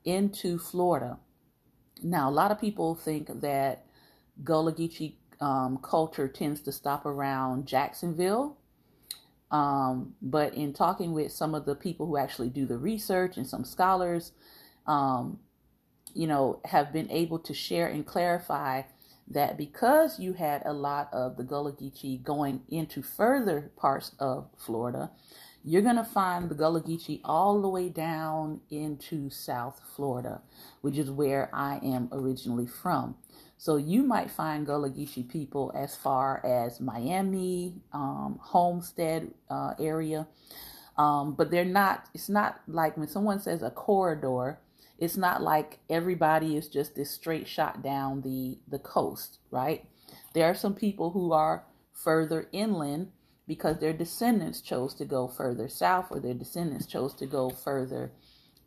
into 0.06 0.58
Florida. 0.58 1.20
Now, 2.02 2.30
a 2.30 2.32
lot 2.32 2.52
of 2.52 2.60
people 2.60 2.96
think 2.96 3.42
that 3.42 3.86
Gullah 4.44 4.74
Geechee 4.74 5.16
um, 5.42 5.80
culture 5.82 6.28
tends 6.28 6.62
to 6.62 6.72
stop 6.72 7.06
around 7.06 7.68
Jacksonville 7.68 8.58
um, 9.52 10.16
but 10.22 10.54
in 10.56 10.74
talking 10.74 11.12
with 11.12 11.32
some 11.32 11.54
of 11.54 11.66
the 11.66 11.76
people 11.76 12.08
who 12.08 12.18
actually 12.18 12.50
do 12.50 12.66
the 12.66 12.78
research 12.78 13.38
and 13.38 13.46
some 13.46 13.66
scholars, 13.66 14.32
um, 14.88 15.40
you 16.14 16.26
know, 16.26 16.62
have 16.66 16.94
been 16.94 17.12
able 17.12 17.40
to 17.40 17.54
share 17.54 17.88
and 17.88 18.06
clarify 18.06 18.84
that 19.28 19.58
because 19.58 20.20
you 20.20 20.34
had 20.34 20.62
a 20.66 20.74
lot 20.74 21.10
of 21.14 21.38
the 21.38 21.44
Gullah 21.44 21.74
Geechee 21.74 22.24
going 22.24 22.62
into 22.70 23.02
further 23.02 23.72
parts 23.78 24.12
of 24.20 24.48
Florida, 24.58 25.12
you're 25.64 25.82
going 25.82 25.96
to 25.96 26.04
find 26.04 26.50
the 26.50 26.56
Gullah 26.56 26.82
Geechee 26.82 27.22
all 27.24 27.62
the 27.62 27.70
way 27.70 27.90
down 27.90 28.62
into 28.70 29.30
South 29.30 29.80
Florida, 29.96 30.42
which 30.82 30.98
is 30.98 31.12
where 31.12 31.50
I 31.54 31.80
am 31.84 32.10
originally 32.12 32.68
from. 32.68 33.16
So 33.58 33.76
you 33.76 34.02
might 34.02 34.32
find 34.32 34.66
Gullah 34.66 34.90
Geechee 34.90 35.30
people 35.30 35.72
as 35.76 35.96
far 35.96 36.44
as 36.44 36.82
Miami, 36.82 37.76
um, 37.94 38.40
Homestead 38.42 39.32
uh, 39.52 39.76
area, 39.80 40.28
um, 40.98 41.36
but 41.36 41.52
they're 41.52 41.64
not. 41.64 42.06
It's 42.14 42.28
not 42.28 42.60
like 42.68 42.98
when 42.98 43.08
someone 43.08 43.40
says 43.40 43.62
a 43.62 43.70
corridor. 43.70 44.60
It's 45.02 45.18
not 45.18 45.42
like 45.42 45.80
everybody 45.90 46.56
is 46.56 46.70
just 46.70 46.96
this 46.96 47.12
straight 47.12 47.48
shot 47.48 47.84
down 47.84 48.22
the 48.22 48.60
the 48.68 48.80
coast, 48.80 49.40
right? 49.50 49.84
There 50.34 50.46
are 50.46 50.56
some 50.56 50.76
people 50.76 51.12
who 51.12 51.34
are 51.34 51.66
further 51.92 52.48
inland 52.54 53.12
because 53.48 53.80
their 53.80 53.94
descendants 53.94 54.62
chose 54.62 54.94
to 54.96 55.06
go 55.06 55.28
further 55.28 55.68
south 55.68 56.08
or 56.12 56.20
their 56.20 56.36
descendants 56.36 56.86
chose 56.86 57.14
to 57.16 57.26
go 57.26 57.50
further 57.50 58.12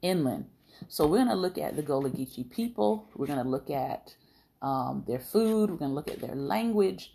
inland. 0.03 0.47
So 0.89 1.07
we're 1.07 1.19
going 1.19 1.29
to 1.29 1.35
look 1.35 1.57
at 1.57 1.77
the 1.77 1.83
Gullah 1.83 2.11
Geechee 2.11 2.51
people. 2.51 3.09
We're 3.15 3.29
going 3.29 3.43
to 3.43 3.49
look 3.49 3.71
at 3.71 4.15
um, 4.61 5.05
their 5.07 5.21
food, 5.21 5.71
we're 5.71 5.77
going 5.77 5.91
to 5.91 5.95
look 5.95 6.11
at 6.11 6.21
their 6.21 6.35
language, 6.35 7.15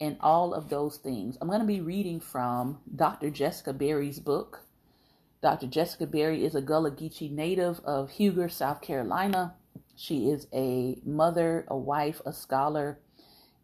and 0.00 0.16
all 0.20 0.52
of 0.52 0.68
those 0.68 0.98
things. 0.98 1.38
I'm 1.40 1.48
going 1.48 1.60
to 1.60 1.66
be 1.66 1.80
reading 1.80 2.20
from 2.20 2.80
Dr. 2.94 3.30
Jessica 3.30 3.72
Berry's 3.72 4.18
book. 4.18 4.60
Dr. 5.42 5.66
Jessica 5.66 6.06
Berry 6.06 6.44
is 6.44 6.54
a 6.54 6.62
Gullah 6.62 6.92
Geechee 6.92 7.30
native 7.30 7.80
of 7.80 8.10
Huger, 8.10 8.48
South 8.48 8.80
Carolina. 8.80 9.54
She 9.96 10.30
is 10.30 10.46
a 10.52 11.00
mother, 11.04 11.66
a 11.66 11.76
wife, 11.76 12.22
a 12.24 12.32
scholar, 12.32 13.00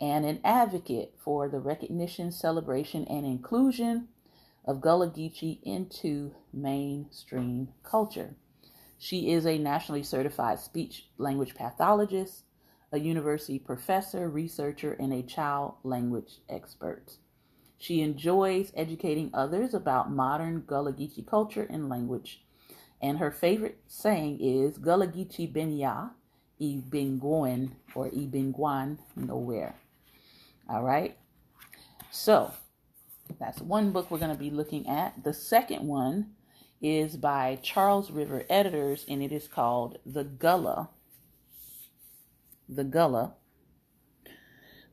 and 0.00 0.26
an 0.26 0.40
advocate 0.42 1.14
for 1.22 1.48
the 1.48 1.60
recognition, 1.60 2.32
celebration, 2.32 3.04
and 3.04 3.24
inclusion 3.24 4.08
of 4.64 4.80
Gullah 4.80 5.10
Geechee 5.10 5.60
into 5.62 6.34
mainstream 6.52 7.68
culture. 7.84 8.34
She 8.98 9.30
is 9.30 9.46
a 9.46 9.56
nationally 9.56 10.02
certified 10.02 10.58
speech 10.58 11.08
language 11.16 11.54
pathologist 11.54 12.42
a 12.90 12.98
university 12.98 13.58
professor, 13.58 14.28
researcher, 14.28 14.92
and 14.94 15.12
a 15.12 15.22
child 15.22 15.74
language 15.82 16.40
expert. 16.48 17.18
She 17.78 18.02
enjoys 18.02 18.72
educating 18.74 19.30
others 19.32 19.72
about 19.72 20.10
modern 20.10 20.62
Gullah 20.66 20.92
Geechee 20.92 21.26
culture 21.26 21.66
and 21.70 21.88
language. 21.88 22.42
And 23.00 23.18
her 23.18 23.30
favorite 23.30 23.78
saying 23.86 24.40
is 24.40 24.78
Gullah 24.78 25.06
Geechee 25.06 25.52
Ben 25.52 25.76
Ya, 25.76 26.08
E 26.58 26.80
Ben 26.84 27.18
Gwen, 27.18 27.76
or 27.94 28.08
E 28.12 28.26
Ben 28.26 28.52
Guan, 28.52 28.98
nowhere. 29.14 29.76
All 30.68 30.82
right. 30.82 31.16
So 32.10 32.52
that's 33.38 33.60
one 33.60 33.92
book 33.92 34.10
we're 34.10 34.18
going 34.18 34.36
to 34.36 34.42
be 34.42 34.50
looking 34.50 34.88
at. 34.88 35.22
The 35.22 35.32
second 35.32 35.86
one 35.86 36.32
is 36.82 37.16
by 37.16 37.58
Charles 37.62 38.10
River 38.10 38.44
Editors, 38.50 39.04
and 39.08 39.22
it 39.22 39.30
is 39.30 39.46
called 39.46 39.98
The 40.04 40.24
Gullah 40.24 40.90
the 42.68 42.84
Gullah, 42.84 43.34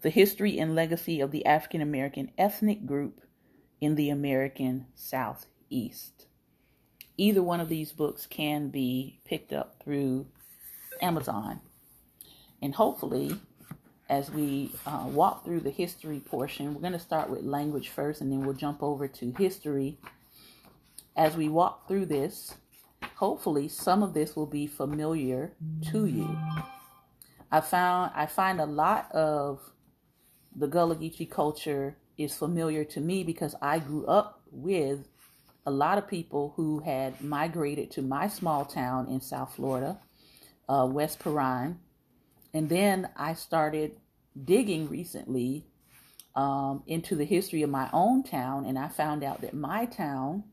the 0.05 0.11
history 0.11 0.59
and 0.59 0.75
legacy 0.75 1.19
of 1.19 1.31
the 1.31 1.43
African 1.47 1.81
American 1.81 2.29
ethnic 2.37 2.85
group 2.85 3.21
in 3.81 3.95
the 3.95 4.11
American 4.11 4.85
Southeast. 4.93 6.27
Either 7.17 7.41
one 7.41 7.59
of 7.59 7.69
these 7.69 7.91
books 7.91 8.27
can 8.27 8.69
be 8.69 9.19
picked 9.25 9.51
up 9.51 9.81
through 9.83 10.27
Amazon. 11.01 11.59
And 12.61 12.75
hopefully, 12.75 13.35
as 14.07 14.29
we 14.29 14.75
uh, 14.85 15.07
walk 15.07 15.43
through 15.43 15.61
the 15.61 15.71
history 15.71 16.19
portion, 16.19 16.75
we're 16.75 16.81
going 16.81 16.93
to 16.93 16.99
start 16.99 17.31
with 17.31 17.41
language 17.41 17.89
first 17.89 18.21
and 18.21 18.31
then 18.31 18.45
we'll 18.45 18.53
jump 18.53 18.83
over 18.83 19.07
to 19.07 19.33
history. 19.39 19.97
As 21.15 21.35
we 21.35 21.49
walk 21.49 21.87
through 21.87 22.05
this, 22.05 22.53
hopefully, 23.15 23.67
some 23.67 24.03
of 24.03 24.13
this 24.13 24.35
will 24.35 24.45
be 24.45 24.67
familiar 24.67 25.53
to 25.89 26.05
you. 26.05 26.37
I 27.51 27.59
found 27.61 28.11
I 28.13 28.27
find 28.27 28.61
a 28.61 28.67
lot 28.67 29.11
of 29.11 29.71
the 30.55 30.67
Gullah 30.67 30.95
Geechee 30.95 31.29
culture 31.29 31.97
is 32.17 32.33
familiar 32.35 32.85
to 32.85 33.01
me 33.01 33.23
because 33.23 33.55
I 33.61 33.79
grew 33.79 34.05
up 34.05 34.41
with 34.51 35.07
a 35.65 35.71
lot 35.71 35.97
of 35.97 36.07
people 36.07 36.53
who 36.55 36.79
had 36.79 37.21
migrated 37.21 37.91
to 37.91 38.01
my 38.01 38.27
small 38.27 38.65
town 38.65 39.07
in 39.07 39.19
South 39.19 39.55
Florida, 39.55 39.99
uh, 40.69 40.87
West 40.89 41.19
Perrine, 41.19 41.79
and 42.53 42.69
then 42.69 43.09
I 43.17 43.33
started 43.33 43.97
digging 44.43 44.87
recently 44.87 45.65
um, 46.35 46.83
into 46.87 47.15
the 47.15 47.25
history 47.25 47.61
of 47.63 47.69
my 47.69 47.89
own 47.91 48.23
town, 48.23 48.65
and 48.65 48.77
I 48.77 48.87
found 48.87 49.23
out 49.23 49.41
that 49.41 49.53
my 49.53 49.85
town 49.85 50.43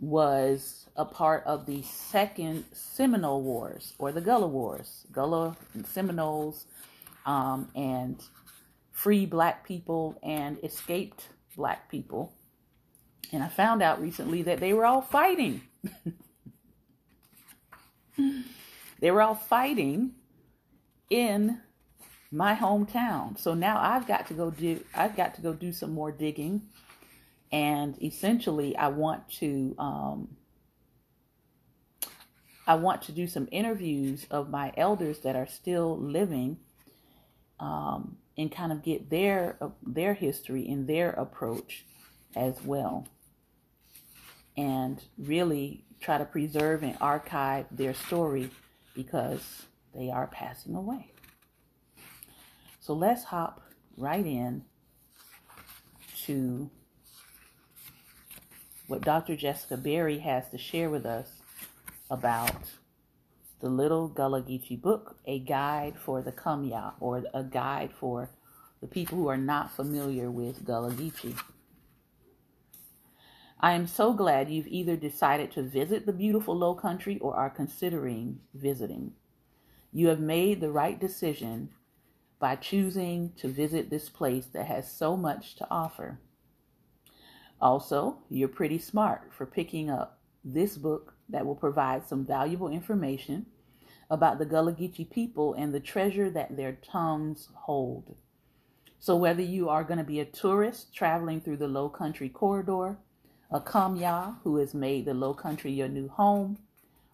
was 0.00 0.88
a 0.96 1.04
part 1.04 1.44
of 1.46 1.66
the 1.66 1.82
second 1.82 2.64
Seminole 2.72 3.42
Wars 3.42 3.94
or 3.98 4.10
the 4.10 4.20
Gullah 4.20 4.48
Wars, 4.48 5.06
Gullah 5.12 5.56
and 5.74 5.86
Seminoles, 5.86 6.66
um, 7.24 7.68
and 7.76 8.20
free 8.92 9.26
black 9.26 9.66
people 9.66 10.18
and 10.22 10.58
escaped 10.62 11.28
black 11.56 11.90
people. 11.90 12.32
And 13.32 13.42
I 13.42 13.48
found 13.48 13.82
out 13.82 14.00
recently 14.00 14.42
that 14.42 14.60
they 14.60 14.72
were 14.72 14.84
all 14.84 15.00
fighting. 15.00 15.62
they 19.00 19.10
were 19.10 19.22
all 19.22 19.34
fighting 19.34 20.12
in 21.08 21.60
my 22.30 22.54
hometown. 22.54 23.38
So 23.38 23.54
now 23.54 23.80
I've 23.80 24.06
got 24.06 24.26
to 24.28 24.34
go 24.34 24.50
do 24.50 24.84
I've 24.94 25.16
got 25.16 25.34
to 25.34 25.42
go 25.42 25.52
do 25.54 25.72
some 25.72 25.92
more 25.92 26.12
digging. 26.12 26.62
And 27.50 28.02
essentially 28.02 28.76
I 28.76 28.88
want 28.88 29.28
to 29.38 29.74
um, 29.78 30.36
I 32.66 32.74
want 32.76 33.02
to 33.02 33.12
do 33.12 33.26
some 33.26 33.48
interviews 33.50 34.26
of 34.30 34.50
my 34.50 34.72
elders 34.76 35.20
that 35.20 35.36
are 35.36 35.46
still 35.46 35.98
living 35.98 36.58
um, 37.58 38.18
and 38.36 38.50
kind 38.50 38.72
of 38.72 38.82
get 38.82 39.10
their 39.10 39.56
their 39.82 40.14
history 40.14 40.68
and 40.68 40.86
their 40.86 41.10
approach 41.10 41.84
as 42.34 42.62
well 42.64 43.06
and 44.56 45.02
really 45.18 45.84
try 46.00 46.18
to 46.18 46.24
preserve 46.24 46.82
and 46.82 46.96
archive 47.00 47.66
their 47.70 47.94
story 47.94 48.50
because 48.94 49.62
they 49.94 50.10
are 50.10 50.26
passing 50.26 50.74
away. 50.74 51.12
So 52.80 52.94
let's 52.94 53.24
hop 53.24 53.62
right 53.96 54.24
in 54.26 54.64
to 56.24 56.70
what 58.86 59.02
Dr. 59.02 59.36
Jessica 59.36 59.76
Berry 59.76 60.18
has 60.18 60.48
to 60.50 60.58
share 60.58 60.90
with 60.90 61.06
us 61.06 61.30
about 62.10 62.56
the 63.62 63.68
Little 63.68 64.08
Gullah 64.08 64.42
Geechee 64.42 64.82
book, 64.82 65.16
a 65.24 65.38
guide 65.38 65.96
for 65.96 66.20
the 66.20 66.32
Kumyah, 66.32 66.94
or 66.98 67.22
a 67.32 67.44
guide 67.44 67.92
for 67.92 68.28
the 68.80 68.88
people 68.88 69.16
who 69.16 69.28
are 69.28 69.36
not 69.36 69.70
familiar 69.70 70.32
with 70.32 70.66
Gullah 70.66 70.90
Geechee. 70.90 71.40
I 73.60 73.74
am 73.74 73.86
so 73.86 74.12
glad 74.14 74.50
you've 74.50 74.66
either 74.66 74.96
decided 74.96 75.52
to 75.52 75.62
visit 75.62 76.06
the 76.06 76.12
beautiful 76.12 76.56
low 76.56 76.74
country 76.74 77.20
or 77.20 77.36
are 77.36 77.48
considering 77.48 78.40
visiting. 78.52 79.12
You 79.92 80.08
have 80.08 80.18
made 80.18 80.60
the 80.60 80.72
right 80.72 80.98
decision 80.98 81.68
by 82.40 82.56
choosing 82.56 83.32
to 83.36 83.46
visit 83.46 83.90
this 83.90 84.08
place 84.08 84.46
that 84.46 84.66
has 84.66 84.90
so 84.90 85.16
much 85.16 85.54
to 85.54 85.70
offer. 85.70 86.18
Also, 87.60 88.18
you're 88.28 88.48
pretty 88.48 88.80
smart 88.80 89.30
for 89.30 89.46
picking 89.46 89.88
up 89.88 90.18
this 90.44 90.76
book 90.76 91.14
that 91.28 91.46
will 91.46 91.54
provide 91.54 92.04
some 92.08 92.26
valuable 92.26 92.68
information 92.68 93.46
about 94.12 94.38
the 94.38 94.44
Gullah 94.44 94.74
Geechee 94.74 95.10
people 95.10 95.54
and 95.54 95.72
the 95.72 95.80
treasure 95.80 96.28
that 96.28 96.54
their 96.54 96.72
tongues 96.72 97.48
hold. 97.54 98.14
So, 99.00 99.16
whether 99.16 99.40
you 99.40 99.70
are 99.70 99.82
going 99.84 99.98
to 99.98 100.04
be 100.04 100.20
a 100.20 100.26
tourist 100.26 100.94
traveling 100.94 101.40
through 101.40 101.56
the 101.56 101.66
Low 101.66 101.88
Country 101.88 102.28
corridor, 102.28 102.98
a 103.50 103.58
Kamya 103.58 104.36
who 104.44 104.58
has 104.58 104.74
made 104.74 105.06
the 105.06 105.14
Low 105.14 105.32
Country 105.32 105.72
your 105.72 105.88
new 105.88 106.08
home, 106.08 106.58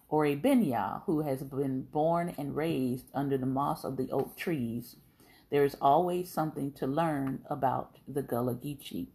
or 0.09 0.25
a 0.25 0.35
Binya 0.35 1.03
who 1.05 1.21
has 1.21 1.41
been 1.41 1.83
born 1.83 2.35
and 2.37 2.53
raised 2.53 3.05
under 3.13 3.37
the 3.37 3.45
moss 3.45 3.85
of 3.85 3.95
the 3.95 4.11
oak 4.11 4.35
trees, 4.35 4.97
there 5.49 5.63
is 5.63 5.77
always 5.81 6.29
something 6.29 6.73
to 6.73 6.85
learn 6.85 7.39
about 7.49 7.97
the 8.09 8.21
Gullah 8.21 8.55
Geechee. 8.55 9.07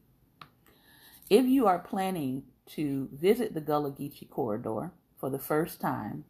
If 1.28 1.44
you 1.44 1.66
are 1.66 1.78
planning 1.78 2.44
to 2.68 3.10
visit 3.12 3.52
the 3.52 3.60
Gullah 3.60 3.92
Geechee 3.92 4.30
corridor 4.30 4.92
for 5.20 5.28
the 5.28 5.38
first 5.38 5.82
time, 5.82 6.24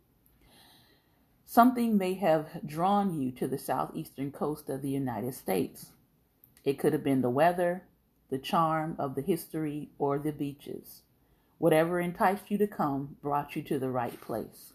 something 1.47 1.97
may 1.97 2.15
have 2.15 2.67
drawn 2.67 3.21
you 3.21 3.31
to 3.33 3.47
the 3.47 3.59
southeastern 3.59 4.33
coast 4.33 4.69
of 4.69 4.83
the 4.83 4.91
United 4.91 5.35
States. 5.35 5.93
It 6.65 6.79
could 6.79 6.93
have 6.93 7.05
been 7.05 7.23
the 7.23 7.31
weather, 7.31 7.85
the 8.31 8.39
charm 8.39 8.97
of 8.99 9.15
the 9.15 9.23
history, 9.23 9.91
or 9.99 10.19
the 10.19 10.33
beaches. 10.33 11.03
Whatever 11.59 12.01
enticed 12.01 12.51
you 12.51 12.59
to 12.59 12.67
come 12.67 13.17
brought 13.23 13.55
you 13.55 13.63
to 13.63 13.79
the 13.79 13.91
right 13.91 14.21
place. 14.21 14.73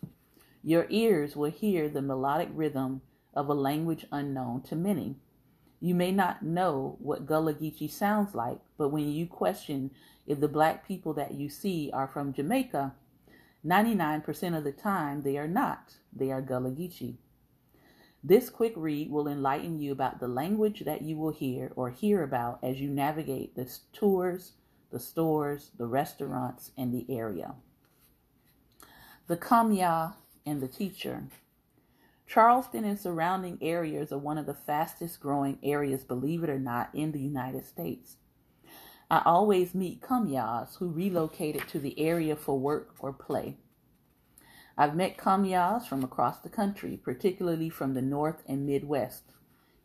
Your 0.63 0.85
ears 0.89 1.35
will 1.35 1.51
hear 1.51 1.89
the 1.89 2.01
melodic 2.01 2.49
rhythm 2.53 3.01
of 3.33 3.47
a 3.47 3.53
language 3.53 4.05
unknown 4.11 4.61
to 4.63 4.75
many. 4.75 5.15
You 5.79 5.95
may 5.95 6.11
not 6.11 6.43
know 6.43 6.97
what 6.99 7.25
Gullah 7.25 7.53
Geechee 7.53 7.89
sounds 7.89 8.35
like, 8.35 8.59
but 8.77 8.89
when 8.89 9.09
you 9.09 9.27
question 9.27 9.91
if 10.27 10.39
the 10.39 10.47
black 10.47 10.87
people 10.87 11.13
that 11.13 11.33
you 11.33 11.49
see 11.49 11.89
are 11.93 12.07
from 12.07 12.33
Jamaica, 12.33 12.93
99% 13.65 14.57
of 14.57 14.63
the 14.63 14.71
time 14.71 15.21
they 15.21 15.37
are 15.37 15.47
not. 15.47 15.95
They 16.13 16.31
are 16.31 16.41
Gullah 16.41 16.71
Geechee. 16.71 17.17
This 18.23 18.49
quick 18.49 18.73
read 18.75 19.11
will 19.11 19.27
enlighten 19.27 19.79
you 19.79 19.91
about 19.91 20.19
the 20.19 20.27
language 20.27 20.81
that 20.81 21.01
you 21.01 21.17
will 21.17 21.31
hear 21.31 21.71
or 21.75 21.89
hear 21.89 22.23
about 22.23 22.59
as 22.63 22.81
you 22.81 22.89
navigate 22.89 23.55
the 23.55 23.69
tours, 23.93 24.53
the 24.91 24.99
stores, 24.99 25.71
the 25.77 25.87
restaurants, 25.87 26.71
and 26.77 26.93
the 26.93 27.05
area. 27.09 27.55
The 29.27 29.37
Kamya 29.37 30.15
and 30.45 30.61
the 30.61 30.67
teacher. 30.67 31.27
Charleston 32.27 32.83
and 32.83 32.99
surrounding 32.99 33.57
areas 33.61 34.11
are 34.11 34.17
one 34.17 34.37
of 34.37 34.45
the 34.45 34.53
fastest 34.53 35.19
growing 35.19 35.57
areas, 35.63 36.03
believe 36.03 36.43
it 36.43 36.49
or 36.49 36.59
not, 36.59 36.89
in 36.93 37.11
the 37.11 37.19
United 37.19 37.65
States. 37.65 38.17
I 39.11 39.23
always 39.25 39.73
meet 39.73 40.01
Kamyas 40.01 40.77
who 40.77 40.89
relocated 40.89 41.67
to 41.69 41.79
the 41.79 41.99
area 41.99 42.35
for 42.35 42.59
work 42.59 42.93
or 42.99 43.11
play. 43.11 43.57
I've 44.77 44.95
met 44.95 45.17
Kamyas 45.17 45.87
from 45.87 46.03
across 46.03 46.39
the 46.39 46.49
country, 46.49 46.95
particularly 46.95 47.69
from 47.69 47.95
the 47.95 48.03
North 48.03 48.43
and 48.47 48.67
Midwest. 48.67 49.23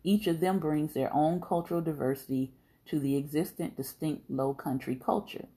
Each 0.03 0.27
of 0.27 0.41
them 0.41 0.59
brings 0.59 0.93
their 0.93 1.13
own 1.15 1.41
cultural 1.41 1.81
diversity 1.81 2.53
to 2.87 3.01
the 3.01 3.17
existent 3.17 3.77
distinct 3.77 4.31
low 4.31 4.53
country 4.53 4.95
culture. 4.95 5.49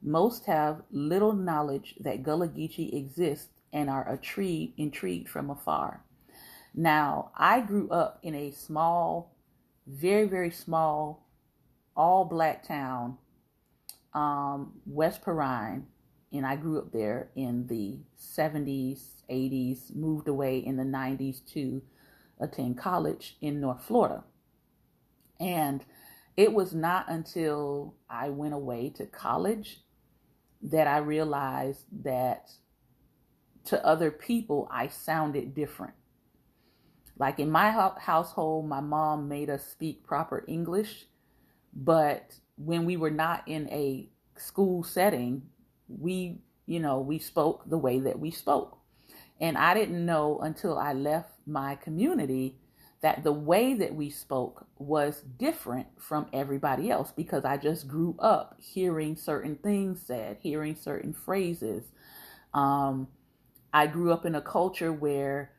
Most 0.00 0.46
have 0.46 0.82
little 0.90 1.34
knowledge 1.34 1.94
that 2.00 2.22
Gullah 2.22 2.48
Geechee 2.48 2.94
exists 2.94 3.60
and 3.70 3.90
are 3.90 4.08
intrigued, 4.10 4.78
intrigued 4.78 5.28
from 5.28 5.50
afar. 5.50 6.02
Now, 6.74 7.32
I 7.36 7.60
grew 7.60 7.90
up 7.90 8.18
in 8.22 8.34
a 8.34 8.50
small, 8.50 9.34
very, 9.86 10.26
very 10.26 10.50
small, 10.50 11.27
all 11.98 12.24
black 12.24 12.66
town, 12.66 13.18
um, 14.14 14.72
West 14.86 15.20
Perrine, 15.20 15.82
and 16.32 16.46
I 16.46 16.56
grew 16.56 16.78
up 16.78 16.92
there 16.92 17.30
in 17.34 17.66
the 17.66 17.98
70s, 18.18 19.22
80s, 19.28 19.94
moved 19.94 20.28
away 20.28 20.58
in 20.58 20.76
the 20.76 20.84
90s 20.84 21.44
to 21.52 21.82
attend 22.40 22.78
college 22.78 23.36
in 23.40 23.60
North 23.60 23.82
Florida. 23.82 24.22
And 25.40 25.84
it 26.36 26.52
was 26.52 26.72
not 26.72 27.06
until 27.08 27.94
I 28.08 28.28
went 28.28 28.54
away 28.54 28.90
to 28.90 29.06
college 29.06 29.80
that 30.62 30.86
I 30.86 30.98
realized 30.98 31.84
that 32.04 32.50
to 33.64 33.84
other 33.84 34.10
people 34.10 34.68
I 34.70 34.86
sounded 34.88 35.54
different. 35.54 35.94
Like 37.18 37.40
in 37.40 37.50
my 37.50 37.70
household, 37.98 38.68
my 38.68 38.80
mom 38.80 39.28
made 39.28 39.50
us 39.50 39.66
speak 39.66 40.06
proper 40.06 40.44
English, 40.46 41.06
but 41.74 42.34
when 42.56 42.84
we 42.84 42.96
were 42.96 43.10
not 43.10 43.46
in 43.46 43.68
a 43.70 44.08
school 44.36 44.82
setting, 44.82 45.42
we, 45.88 46.38
you 46.66 46.80
know, 46.80 47.00
we 47.00 47.18
spoke 47.18 47.68
the 47.68 47.78
way 47.78 48.00
that 48.00 48.18
we 48.18 48.30
spoke. 48.30 48.78
And 49.40 49.56
I 49.56 49.74
didn't 49.74 50.04
know 50.04 50.40
until 50.40 50.76
I 50.76 50.92
left 50.92 51.30
my 51.46 51.76
community 51.76 52.56
that 53.00 53.22
the 53.22 53.32
way 53.32 53.74
that 53.74 53.94
we 53.94 54.10
spoke 54.10 54.66
was 54.76 55.22
different 55.38 55.86
from 55.98 56.26
everybody 56.32 56.90
else 56.90 57.12
because 57.12 57.44
I 57.44 57.56
just 57.56 57.86
grew 57.86 58.16
up 58.18 58.56
hearing 58.60 59.14
certain 59.16 59.56
things 59.56 60.02
said, 60.04 60.38
hearing 60.40 60.74
certain 60.74 61.12
phrases. 61.12 61.84
Um, 62.52 63.06
I 63.72 63.86
grew 63.86 64.12
up 64.12 64.26
in 64.26 64.34
a 64.34 64.40
culture 64.40 64.92
where 64.92 65.52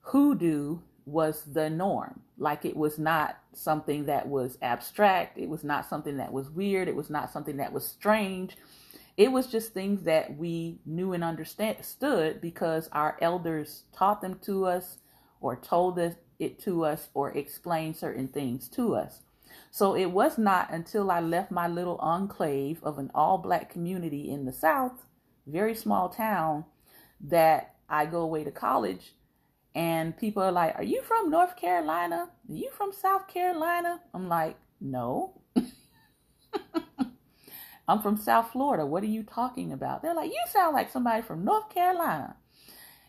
hoodoo 0.00 0.80
was 1.06 1.44
the 1.44 1.70
norm. 1.70 2.20
Like 2.42 2.64
it 2.64 2.76
was 2.76 2.98
not 2.98 3.38
something 3.52 4.06
that 4.06 4.26
was 4.26 4.58
abstract, 4.60 5.38
it 5.38 5.48
was 5.48 5.62
not 5.62 5.88
something 5.88 6.16
that 6.16 6.32
was 6.32 6.50
weird, 6.50 6.88
it 6.88 6.96
was 6.96 7.08
not 7.08 7.30
something 7.30 7.58
that 7.58 7.72
was 7.72 7.86
strange. 7.86 8.56
It 9.16 9.30
was 9.30 9.46
just 9.46 9.72
things 9.72 10.02
that 10.02 10.36
we 10.36 10.80
knew 10.84 11.12
and 11.12 11.22
understood 11.22 12.40
because 12.40 12.88
our 12.90 13.16
elders 13.20 13.84
taught 13.92 14.22
them 14.22 14.40
to 14.42 14.66
us 14.66 14.98
or 15.40 15.54
told 15.54 16.00
us 16.00 16.14
it 16.40 16.58
to 16.64 16.84
us 16.84 17.10
or 17.14 17.30
explained 17.30 17.96
certain 17.96 18.26
things 18.26 18.68
to 18.70 18.96
us. 18.96 19.20
So 19.70 19.94
it 19.94 20.06
was 20.06 20.36
not 20.36 20.72
until 20.72 21.12
I 21.12 21.20
left 21.20 21.52
my 21.52 21.68
little 21.68 21.98
enclave 21.98 22.82
of 22.82 22.98
an 22.98 23.12
all 23.14 23.38
black 23.38 23.70
community 23.70 24.28
in 24.28 24.46
the 24.46 24.52
South, 24.52 25.06
very 25.46 25.76
small 25.76 26.08
town, 26.08 26.64
that 27.20 27.76
I 27.88 28.06
go 28.06 28.22
away 28.22 28.42
to 28.42 28.50
college 28.50 29.12
and 29.74 30.16
people 30.16 30.42
are 30.42 30.52
like, 30.52 30.74
Are 30.76 30.82
you 30.82 31.02
from 31.02 31.30
North 31.30 31.56
Carolina? 31.56 32.28
Are 32.48 32.54
you 32.54 32.70
from 32.76 32.92
South 32.92 33.28
Carolina? 33.28 34.00
I'm 34.12 34.28
like, 34.28 34.56
No. 34.80 35.40
I'm 37.88 38.00
from 38.00 38.16
South 38.16 38.52
Florida. 38.52 38.86
What 38.86 39.02
are 39.02 39.06
you 39.06 39.22
talking 39.22 39.72
about? 39.72 40.02
They're 40.02 40.14
like, 40.14 40.30
You 40.30 40.42
sound 40.50 40.74
like 40.74 40.90
somebody 40.90 41.22
from 41.22 41.44
North 41.44 41.70
Carolina. 41.70 42.36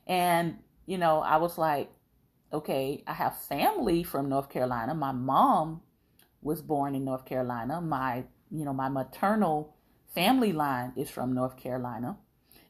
And, 0.08 0.58
you 0.86 0.98
know, 0.98 1.20
I 1.20 1.38
was 1.38 1.58
like, 1.58 1.92
Okay, 2.54 3.04
I 3.08 3.14
have 3.14 3.38
family 3.38 4.04
from 4.04 4.30
North 4.30 4.50
Carolina. 4.50 4.94
My 4.94 5.12
mom 5.12 5.82
was 6.42 6.62
born 6.62 6.96
in 6.96 7.06
North 7.06 7.26
Carolina. 7.26 7.82
My, 7.82 8.26
you 8.52 8.64
know, 8.64 8.74
my 8.74 8.90
maternal 8.90 9.76
family 10.14 10.54
line 10.54 10.94
is 10.96 11.10
from 11.10 11.34
North 11.34 11.58
Carolina. 11.58 12.18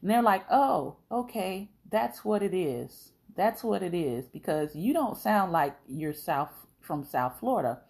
And 0.00 0.10
they're 0.10 0.22
like, 0.22 0.44
"Oh, 0.50 0.96
okay, 1.10 1.70
that's 1.90 2.24
what 2.24 2.42
it 2.42 2.54
is. 2.54 3.13
That's 3.36 3.64
what 3.64 3.82
it 3.82 3.94
is 3.94 4.26
because 4.26 4.74
you 4.74 4.92
don't 4.92 5.18
sound 5.18 5.52
like 5.52 5.76
you're 5.88 6.12
South 6.12 6.52
from 6.80 7.04
South 7.04 7.38
Florida." 7.40 7.80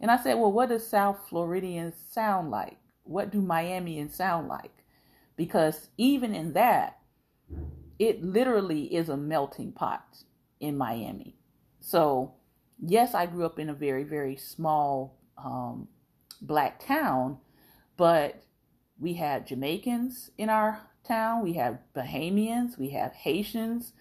And 0.00 0.10
I 0.10 0.16
said, 0.16 0.34
"Well, 0.34 0.52
what 0.52 0.68
does 0.68 0.86
South 0.86 1.28
Floridians 1.28 1.94
sound 2.10 2.50
like? 2.50 2.78
What 3.04 3.30
do 3.30 3.40
Miamians 3.40 4.12
sound 4.12 4.48
like?" 4.48 4.84
Because 5.36 5.88
even 5.96 6.34
in 6.34 6.52
that, 6.52 6.98
it 7.98 8.22
literally 8.22 8.94
is 8.94 9.08
a 9.08 9.16
melting 9.16 9.72
pot 9.72 10.24
in 10.60 10.76
Miami. 10.76 11.36
So, 11.80 12.34
yes, 12.80 13.14
I 13.14 13.26
grew 13.26 13.44
up 13.44 13.58
in 13.58 13.68
a 13.68 13.74
very, 13.74 14.04
very 14.04 14.36
small 14.36 15.18
um, 15.36 15.88
black 16.40 16.84
town, 16.84 17.38
but 17.96 18.42
we 18.98 19.14
had 19.14 19.46
Jamaicans 19.46 20.30
in 20.38 20.48
our 20.48 20.80
town, 21.04 21.42
we 21.42 21.54
have 21.54 21.78
Bahamians, 21.94 22.78
we 22.78 22.90
have 22.90 23.12
Haitians, 23.12 23.92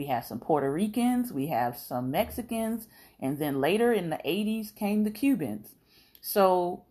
we 0.00 0.06
have 0.06 0.24
some 0.24 0.40
Puerto 0.40 0.72
Ricans, 0.72 1.30
we 1.30 1.48
have 1.48 1.76
some 1.76 2.10
Mexicans, 2.10 2.88
and 3.20 3.38
then 3.38 3.60
later 3.60 3.92
in 3.92 4.08
the 4.08 4.16
80s 4.24 4.74
came 4.74 5.04
the 5.04 5.10
Cubans. 5.10 5.74
So 6.22 6.84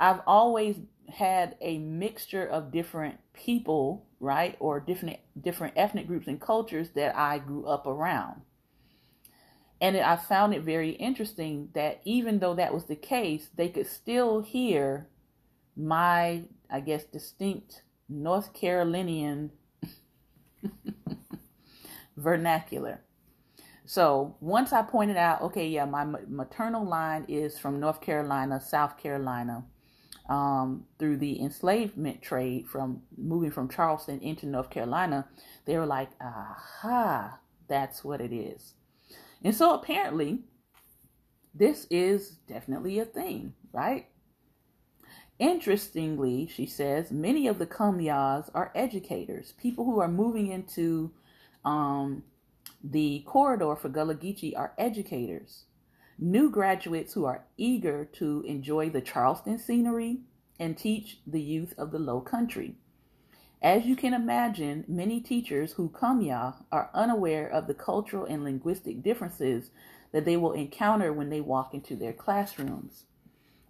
I've 0.00 0.18
always 0.26 0.78
had 1.08 1.54
a 1.60 1.78
mixture 1.78 2.44
of 2.44 2.72
different 2.72 3.20
people, 3.32 4.08
right, 4.18 4.56
or 4.58 4.80
different 4.80 5.20
different 5.40 5.74
ethnic 5.76 6.08
groups 6.08 6.26
and 6.26 6.40
cultures 6.40 6.90
that 6.96 7.16
I 7.16 7.38
grew 7.38 7.66
up 7.66 7.86
around. 7.86 8.40
And 9.80 9.96
I 9.96 10.16
found 10.16 10.52
it 10.52 10.62
very 10.62 10.90
interesting 10.90 11.68
that 11.74 12.00
even 12.04 12.40
though 12.40 12.54
that 12.54 12.74
was 12.74 12.86
the 12.86 12.96
case, 12.96 13.48
they 13.54 13.68
could 13.68 13.86
still 13.86 14.40
hear 14.40 15.06
my, 15.76 16.42
I 16.68 16.80
guess, 16.80 17.04
distinct 17.04 17.84
North 18.08 18.52
Carolinian 18.54 19.52
vernacular. 22.16 23.00
So 23.84 24.36
once 24.40 24.72
I 24.72 24.82
pointed 24.82 25.16
out, 25.16 25.42
okay, 25.42 25.68
yeah, 25.68 25.84
my 25.84 26.04
maternal 26.26 26.84
line 26.84 27.24
is 27.28 27.58
from 27.58 27.78
North 27.78 28.00
Carolina, 28.00 28.60
South 28.60 28.98
Carolina, 28.98 29.64
um, 30.28 30.86
through 30.98 31.18
the 31.18 31.40
enslavement 31.40 32.20
trade 32.20 32.66
from 32.66 33.02
moving 33.16 33.52
from 33.52 33.68
Charleston 33.68 34.20
into 34.20 34.46
North 34.46 34.70
Carolina, 34.70 35.28
they 35.66 35.78
were 35.78 35.86
like, 35.86 36.10
aha, 36.20 37.38
that's 37.68 38.02
what 38.02 38.20
it 38.20 38.32
is. 38.32 38.74
And 39.44 39.54
so 39.54 39.74
apparently, 39.74 40.40
this 41.54 41.86
is 41.90 42.30
definitely 42.48 42.98
a 42.98 43.04
thing, 43.04 43.54
right? 43.72 44.08
Interestingly, 45.38 46.48
she 46.48 46.66
says, 46.66 47.12
many 47.12 47.46
of 47.46 47.58
the 47.58 47.66
Kumyas 47.66 48.50
are 48.52 48.72
educators, 48.74 49.52
people 49.52 49.84
who 49.84 50.00
are 50.00 50.08
moving 50.08 50.48
into 50.48 51.12
um, 51.66 52.22
the 52.82 53.24
corridor 53.26 53.74
for 53.76 53.88
Gullah 53.88 54.14
Geechee 54.14 54.56
are 54.56 54.72
educators, 54.78 55.64
new 56.18 56.48
graduates 56.48 57.12
who 57.12 57.24
are 57.24 57.44
eager 57.58 58.04
to 58.14 58.42
enjoy 58.46 58.88
the 58.88 59.00
Charleston 59.00 59.58
scenery 59.58 60.20
and 60.58 60.78
teach 60.78 61.18
the 61.26 61.42
youth 61.42 61.74
of 61.76 61.90
the 61.90 61.98
low 61.98 62.20
country. 62.20 62.76
As 63.60 63.84
you 63.84 63.96
can 63.96 64.14
imagine, 64.14 64.84
many 64.86 65.20
teachers 65.20 65.72
who 65.72 65.88
Kumya 65.88 66.54
are 66.70 66.90
unaware 66.94 67.48
of 67.48 67.66
the 67.66 67.74
cultural 67.74 68.24
and 68.24 68.44
linguistic 68.44 69.02
differences 69.02 69.70
that 70.12 70.24
they 70.24 70.36
will 70.36 70.52
encounter 70.52 71.12
when 71.12 71.30
they 71.30 71.40
walk 71.40 71.74
into 71.74 71.96
their 71.96 72.12
classrooms. 72.12 73.04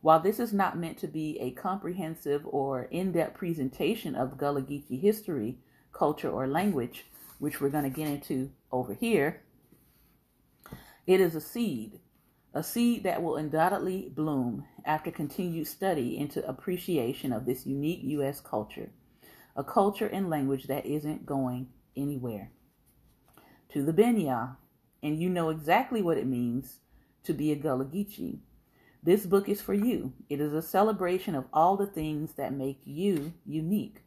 While 0.03 0.21
this 0.21 0.39
is 0.39 0.53
not 0.53 0.79
meant 0.79 0.99
to 0.99 1.09
be 1.09 1.39
a 1.41 1.53
comprehensive 1.53 2.43
or 2.45 2.83
in 2.91 3.13
depth 3.13 3.39
presentation 3.39 4.15
of 4.15 4.37
Gullah 4.37 4.63
Geechee 4.63 5.01
history, 5.01 5.59
culture, 5.93 6.31
or 6.31 6.47
language, 6.47 7.07
which 7.39 7.61
we're 7.61 7.71
going 7.71 7.85
to 7.85 7.91
get 7.91 8.09
into 8.09 8.51
over 8.73 8.95
here, 8.95 9.43
it 11.07 11.21
is 11.21 11.35
a 11.35 11.41
seed, 11.41 12.01
a 12.55 12.63
seed 12.63 13.05
that 13.05 13.23
will 13.23 13.37
undoubtedly 13.37 14.11
bloom 14.15 14.65
after 14.85 15.11
continued 15.11 15.67
study 15.67 16.19
into 16.19 16.47
appreciation 16.49 17.33
of 17.33 17.47
this 17.47 17.67
unique 17.67 18.01
U.S. 18.03 18.41
culture 18.41 18.91
a 19.57 19.65
culture 19.65 20.07
and 20.07 20.29
language 20.29 20.65
that 20.65 20.85
isn't 20.85 21.25
going 21.25 21.69
anywhere. 21.97 22.51
To 23.71 23.83
the 23.83 23.93
Benya, 23.93 24.57
and 25.03 25.21
you 25.21 25.31
know 25.31 25.49
exactly 25.49 26.03
what 26.03 26.19
it 26.19 26.27
means 26.27 26.81
to 27.25 27.33
be 27.33 27.51
a 27.51 27.57
Gullah 27.57 27.87
Geechee. 27.87 28.41
This 29.03 29.25
book 29.25 29.49
is 29.49 29.63
for 29.63 29.75
you. 29.75 30.13
It 30.29 30.41
is 30.41 30.53
a 30.53 30.63
celebration 30.63 31.35
of 31.35 31.47
all 31.53 31.77
the 31.77 31.87
things 31.87 32.35
that 32.35 32.53
make 32.53 32.81
you 32.85 33.33
unique. 33.47 34.03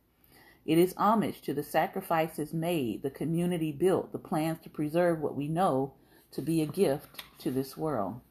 It 0.69 0.77
is 0.77 0.93
homage 0.97 1.41
to 1.41 1.53
the 1.55 1.63
sacrifices 1.63 2.53
made, 2.53 3.01
the 3.01 3.09
community 3.09 3.71
built, 3.71 4.11
the 4.11 4.19
plans 4.19 4.59
to 4.59 4.69
preserve 4.69 5.19
what 5.19 5.35
we 5.35 5.47
know 5.47 5.95
to 6.29 6.43
be 6.43 6.61
a 6.61 6.67
gift 6.67 7.23
to 7.39 7.49
this 7.49 7.75
world. 7.75 8.21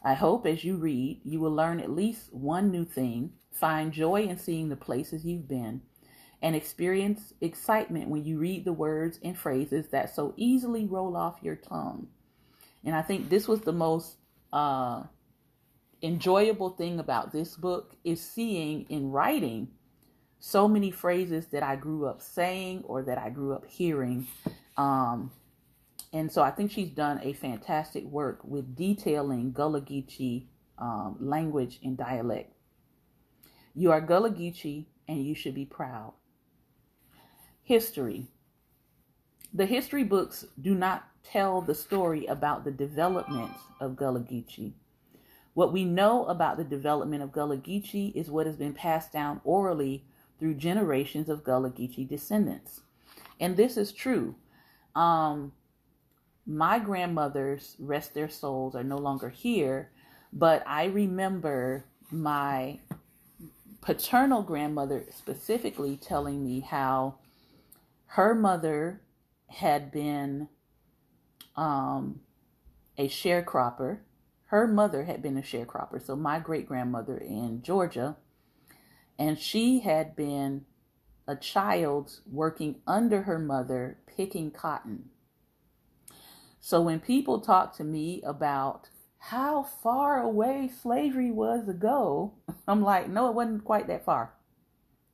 I 0.00 0.14
hope 0.14 0.46
as 0.46 0.62
you 0.62 0.76
read, 0.76 1.22
you 1.24 1.40
will 1.40 1.50
learn 1.50 1.80
at 1.80 1.90
least 1.90 2.32
one 2.32 2.70
new 2.70 2.84
thing, 2.84 3.32
find 3.50 3.92
joy 3.92 4.22
in 4.22 4.38
seeing 4.38 4.68
the 4.68 4.76
places 4.76 5.24
you've 5.24 5.48
been, 5.48 5.82
and 6.40 6.54
experience 6.54 7.34
excitement 7.40 8.10
when 8.10 8.24
you 8.24 8.38
read 8.38 8.64
the 8.64 8.72
words 8.72 9.18
and 9.24 9.36
phrases 9.36 9.88
that 9.88 10.14
so 10.14 10.34
easily 10.36 10.86
roll 10.86 11.16
off 11.16 11.42
your 11.42 11.56
tongue. 11.56 12.06
And 12.84 12.94
I 12.94 13.02
think 13.02 13.28
this 13.28 13.48
was 13.48 13.62
the 13.62 13.72
most 13.72 14.18
uh, 14.52 15.02
enjoyable 16.00 16.70
thing 16.70 17.00
about 17.00 17.32
this 17.32 17.56
book 17.56 17.96
is 18.04 18.22
seeing 18.24 18.86
in 18.88 19.10
writing 19.10 19.72
so 20.46 20.68
many 20.68 20.90
phrases 20.90 21.46
that 21.46 21.62
I 21.62 21.74
grew 21.74 22.04
up 22.04 22.20
saying 22.20 22.82
or 22.84 23.02
that 23.04 23.16
I 23.16 23.30
grew 23.30 23.54
up 23.54 23.64
hearing. 23.64 24.26
Um, 24.76 25.30
and 26.12 26.30
so 26.30 26.42
I 26.42 26.50
think 26.50 26.70
she's 26.70 26.90
done 26.90 27.18
a 27.22 27.32
fantastic 27.32 28.04
work 28.04 28.40
with 28.44 28.76
detailing 28.76 29.52
Gullah 29.52 29.80
Geechee 29.80 30.44
um, 30.76 31.16
language 31.18 31.80
and 31.82 31.96
dialect. 31.96 32.52
You 33.74 33.90
are 33.90 34.02
Gullah 34.02 34.32
Geechee 34.32 34.84
and 35.08 35.24
you 35.24 35.34
should 35.34 35.54
be 35.54 35.64
proud. 35.64 36.12
History. 37.62 38.26
The 39.54 39.64
history 39.64 40.04
books 40.04 40.44
do 40.60 40.74
not 40.74 41.08
tell 41.22 41.62
the 41.62 41.74
story 41.74 42.26
about 42.26 42.64
the 42.66 42.70
development 42.70 43.52
of 43.80 43.96
Gullah 43.96 44.20
Geechee. 44.20 44.74
What 45.54 45.72
we 45.72 45.86
know 45.86 46.26
about 46.26 46.58
the 46.58 46.64
development 46.64 47.22
of 47.22 47.32
Gullah 47.32 47.56
Geechee 47.56 48.14
is 48.14 48.30
what 48.30 48.44
has 48.44 48.56
been 48.56 48.74
passed 48.74 49.10
down 49.10 49.40
orally 49.42 50.04
through 50.38 50.54
generations 50.54 51.28
of 51.28 51.44
Gullah 51.44 51.70
Geechee 51.70 52.08
descendants. 52.08 52.80
And 53.40 53.56
this 53.56 53.76
is 53.76 53.92
true. 53.92 54.34
Um, 54.94 55.52
my 56.46 56.78
grandmothers, 56.78 57.76
rest 57.78 58.14
their 58.14 58.28
souls, 58.28 58.74
are 58.74 58.84
no 58.84 58.98
longer 58.98 59.30
here, 59.30 59.90
but 60.32 60.62
I 60.66 60.84
remember 60.84 61.84
my 62.10 62.80
paternal 63.80 64.42
grandmother 64.42 65.04
specifically 65.10 65.96
telling 65.96 66.44
me 66.44 66.60
how 66.60 67.16
her 68.06 68.34
mother 68.34 69.00
had 69.48 69.90
been 69.90 70.48
um, 71.56 72.20
a 72.96 73.08
sharecropper. 73.08 73.98
Her 74.46 74.66
mother 74.66 75.04
had 75.04 75.22
been 75.22 75.36
a 75.36 75.42
sharecropper, 75.42 76.04
so 76.04 76.14
my 76.16 76.38
great 76.38 76.66
grandmother 76.66 77.16
in 77.18 77.62
Georgia, 77.62 78.16
and 79.18 79.38
she 79.38 79.80
had 79.80 80.16
been 80.16 80.64
a 81.26 81.36
child 81.36 82.20
working 82.30 82.76
under 82.86 83.22
her 83.22 83.38
mother 83.38 83.98
picking 84.06 84.50
cotton. 84.50 85.10
So 86.60 86.80
when 86.80 87.00
people 87.00 87.40
talk 87.40 87.76
to 87.76 87.84
me 87.84 88.22
about 88.24 88.88
how 89.18 89.62
far 89.62 90.22
away 90.22 90.70
slavery 90.82 91.30
was 91.30 91.68
ago, 91.68 92.34
I'm 92.68 92.82
like, 92.82 93.08
no, 93.08 93.28
it 93.28 93.34
wasn't 93.34 93.64
quite 93.64 93.86
that 93.88 94.04
far. 94.04 94.34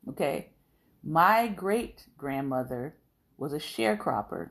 Okay. 0.09 0.51
My 1.03 1.49
great 1.49 2.07
grandmother 2.19 2.97
was 3.37 3.53
a 3.53 3.59
sharecropper. 3.59 4.51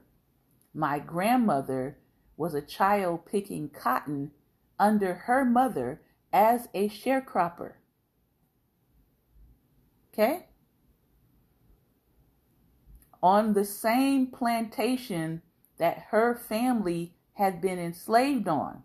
My 0.73 0.99
grandmother 0.99 1.97
was 2.37 2.53
a 2.53 2.61
child 2.61 3.25
picking 3.25 3.69
cotton 3.69 4.31
under 4.79 5.13
her 5.13 5.43
mother 5.45 6.01
as 6.31 6.69
a 6.73 6.89
sharecropper. 6.89 7.73
Okay? 10.19 10.47
On 13.23 13.53
the 13.53 13.63
same 13.63 14.27
plantation 14.27 15.41
that 15.77 16.07
her 16.09 16.35
family 16.35 17.15
had 17.33 17.61
been 17.61 17.79
enslaved 17.79 18.47
on. 18.47 18.83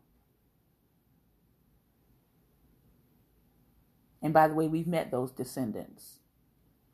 And 4.22 4.32
by 4.32 4.46
the 4.46 4.54
way, 4.54 4.68
we've 4.68 4.86
met 4.86 5.10
those 5.10 5.32
descendants 5.32 6.20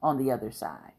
on 0.02 0.16
the 0.16 0.30
other 0.30 0.50
side. 0.50 0.92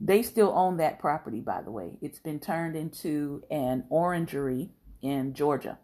They 0.00 0.22
still 0.22 0.52
own 0.54 0.76
that 0.78 0.98
property, 0.98 1.40
by 1.40 1.62
the 1.62 1.70
way. 1.70 1.98
It's 2.00 2.18
been 2.18 2.40
turned 2.40 2.76
into 2.76 3.44
an 3.50 3.84
orangery 3.90 4.70
in 5.02 5.34
Georgia. 5.34 5.78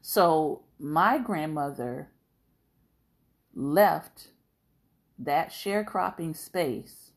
So 0.00 0.62
my 0.78 1.18
grandmother 1.18 2.10
left 3.54 4.28
that 5.18 5.50
sharecropping 5.50 6.36
space 6.36 7.12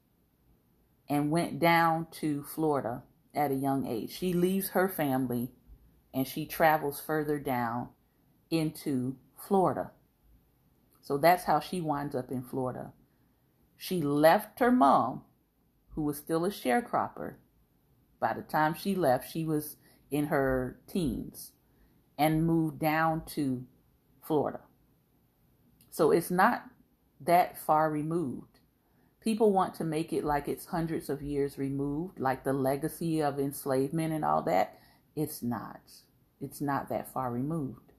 and 1.09 1.31
went 1.31 1.59
down 1.59 2.07
to 2.11 2.43
Florida 2.43 3.03
at 3.33 3.51
a 3.51 3.55
young 3.55 3.85
age. 3.85 4.11
She 4.11 4.33
leaves 4.33 4.69
her 4.69 4.87
family 4.87 5.51
and 6.13 6.27
she 6.27 6.45
travels 6.45 6.99
further 6.99 7.39
down 7.39 7.89
into 8.49 9.15
Florida. 9.37 9.91
So 11.01 11.17
that's 11.17 11.45
how 11.45 11.59
she 11.59 11.81
winds 11.81 12.15
up 12.15 12.31
in 12.31 12.43
Florida. 12.43 12.93
She 13.75 14.01
left 14.01 14.59
her 14.59 14.71
mom, 14.71 15.23
who 15.95 16.03
was 16.03 16.17
still 16.17 16.45
a 16.45 16.49
sharecropper. 16.49 17.35
By 18.19 18.33
the 18.33 18.41
time 18.41 18.73
she 18.73 18.95
left, 18.95 19.29
she 19.29 19.43
was 19.43 19.75
in 20.09 20.27
her 20.27 20.79
teens 20.87 21.51
and 22.17 22.45
moved 22.45 22.79
down 22.79 23.25
to 23.25 23.65
Florida. 24.21 24.61
So 25.93 26.09
it's 26.09 26.31
not 26.31 26.63
that 27.21 27.55
far 27.55 27.91
removed. 27.91 28.57
People 29.21 29.51
want 29.51 29.75
to 29.75 29.83
make 29.83 30.11
it 30.11 30.23
like 30.23 30.47
it's 30.47 30.65
hundreds 30.65 31.07
of 31.07 31.21
years 31.21 31.59
removed, 31.59 32.19
like 32.19 32.43
the 32.43 32.51
legacy 32.51 33.21
of 33.21 33.37
enslavement 33.37 34.11
and 34.11 34.25
all 34.25 34.41
that. 34.41 34.79
It's 35.15 35.43
not. 35.43 35.81
It's 36.41 36.59
not 36.59 36.89
that 36.89 37.13
far 37.13 37.31
removed. 37.31 37.91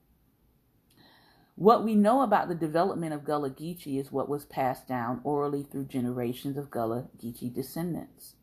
What 1.54 1.84
we 1.84 1.94
know 1.94 2.22
about 2.22 2.48
the 2.48 2.56
development 2.56 3.14
of 3.14 3.24
Gullah 3.24 3.50
Geechee 3.50 4.00
is 4.00 4.10
what 4.10 4.28
was 4.28 4.44
passed 4.44 4.88
down 4.88 5.20
orally 5.22 5.62
through 5.62 5.84
generations 5.84 6.56
of 6.56 6.72
Gullah 6.72 7.06
Geechee 7.16 7.54
descendants. 7.54 8.34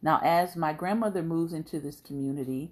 Now, 0.00 0.20
as 0.22 0.54
my 0.54 0.72
grandmother 0.72 1.24
moves 1.24 1.52
into 1.52 1.80
this 1.80 1.98
community, 1.98 2.70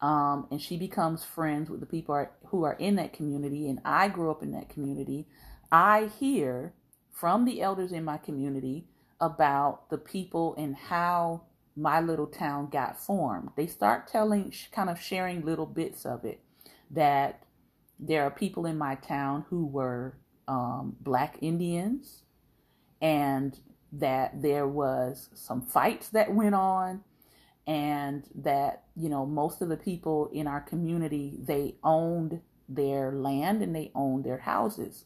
um, 0.00 0.46
and 0.50 0.60
she 0.60 0.76
becomes 0.76 1.24
friends 1.24 1.70
with 1.70 1.80
the 1.80 1.86
people 1.86 2.14
are, 2.14 2.30
who 2.46 2.64
are 2.64 2.74
in 2.74 2.96
that 2.96 3.12
community, 3.12 3.68
and 3.68 3.80
I 3.84 4.08
grew 4.08 4.30
up 4.30 4.42
in 4.42 4.52
that 4.52 4.68
community, 4.68 5.26
I 5.72 6.10
hear 6.18 6.74
from 7.10 7.44
the 7.44 7.62
elders 7.62 7.92
in 7.92 8.04
my 8.04 8.18
community 8.18 8.86
about 9.20 9.88
the 9.88 9.98
people 9.98 10.54
and 10.56 10.76
how 10.76 11.42
my 11.76 12.00
little 12.00 12.26
town 12.26 12.68
got 12.70 12.98
formed. 12.98 13.50
They 13.56 13.66
start 13.66 14.06
telling, 14.06 14.52
kind 14.72 14.90
of 14.90 15.00
sharing 15.00 15.44
little 15.44 15.66
bits 15.66 16.04
of 16.04 16.24
it 16.24 16.40
that 16.90 17.42
there 17.98 18.22
are 18.22 18.30
people 18.30 18.66
in 18.66 18.76
my 18.76 18.94
town 18.96 19.44
who 19.48 19.66
were 19.66 20.16
um, 20.48 20.96
black 21.00 21.38
Indians 21.40 22.22
and 23.00 23.58
that 23.92 24.42
there 24.42 24.66
was 24.66 25.30
some 25.34 25.62
fights 25.62 26.08
that 26.10 26.34
went 26.34 26.54
on 26.54 27.02
and 27.66 28.28
that 28.34 28.84
you 28.94 29.08
know 29.08 29.26
most 29.26 29.60
of 29.60 29.68
the 29.68 29.76
people 29.76 30.30
in 30.32 30.46
our 30.46 30.60
community 30.60 31.38
they 31.42 31.74
owned 31.82 32.40
their 32.68 33.12
land 33.12 33.62
and 33.62 33.74
they 33.74 33.90
owned 33.94 34.24
their 34.24 34.38
houses. 34.38 35.04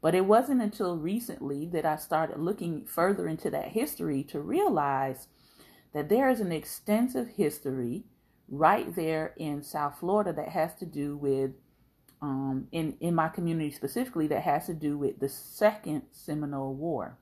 But 0.00 0.14
it 0.14 0.26
wasn't 0.26 0.62
until 0.62 0.96
recently 0.96 1.66
that 1.66 1.84
i 1.86 1.96
started 1.96 2.38
looking 2.38 2.84
further 2.86 3.28
into 3.28 3.50
that 3.50 3.68
history 3.68 4.22
to 4.24 4.40
realize 4.40 5.28
that 5.94 6.08
there 6.08 6.28
is 6.28 6.40
an 6.40 6.52
extensive 6.52 7.28
history 7.36 8.04
right 8.48 8.94
there 8.94 9.32
in 9.36 9.62
south 9.62 9.98
florida 9.98 10.32
that 10.32 10.48
has 10.48 10.74
to 10.74 10.84
do 10.84 11.16
with 11.16 11.52
um, 12.20 12.68
in 12.72 12.96
in 13.00 13.14
my 13.14 13.28
community 13.28 13.70
specifically 13.70 14.26
that 14.28 14.42
has 14.42 14.66
to 14.66 14.74
do 14.74 14.96
with 14.96 15.18
the 15.18 15.28
second 15.28 16.02
seminole 16.12 16.74
war. 16.74 17.18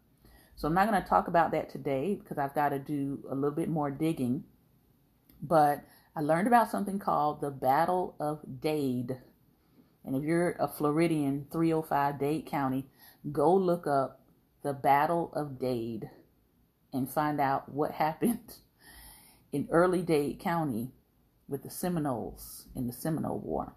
So 0.57 0.69
i'm 0.69 0.75
not 0.75 0.89
going 0.89 1.03
to 1.03 1.09
talk 1.09 1.29
about 1.29 1.53
that 1.53 1.71
today 1.71 2.15
because 2.15 2.39
i've 2.39 2.55
got 2.55 2.71
to 2.71 2.79
do 2.79 3.25
a 3.31 3.35
little 3.35 3.57
bit 3.57 3.69
more 3.69 3.91
digging 3.91 4.45
but 5.43 5.85
I 6.15 6.21
learned 6.21 6.47
about 6.47 6.71
something 6.71 6.99
called 6.99 7.41
the 7.41 7.51
Battle 7.51 8.17
of 8.19 8.41
Dade. 8.61 9.19
And 10.05 10.17
if 10.17 10.23
you're 10.23 10.57
a 10.59 10.69
Floridian, 10.69 11.47
305 11.53 12.19
Dade 12.19 12.47
County, 12.47 12.87
go 13.31 13.55
look 13.55 13.87
up 13.87 14.21
the 14.63 14.73
Battle 14.73 15.33
of 15.35 15.59
Dade 15.59 16.11
and 16.93 17.11
find 17.11 17.41
out 17.41 17.73
what 17.73 17.91
happened 17.93 18.57
in 19.53 19.69
early 19.71 20.03
Dade 20.03 20.41
County 20.41 20.93
with 21.49 21.63
the 21.63 21.71
Seminoles 21.71 22.67
in 22.75 22.87
the 22.87 22.93
Seminole 22.93 23.39
War. 23.39 23.75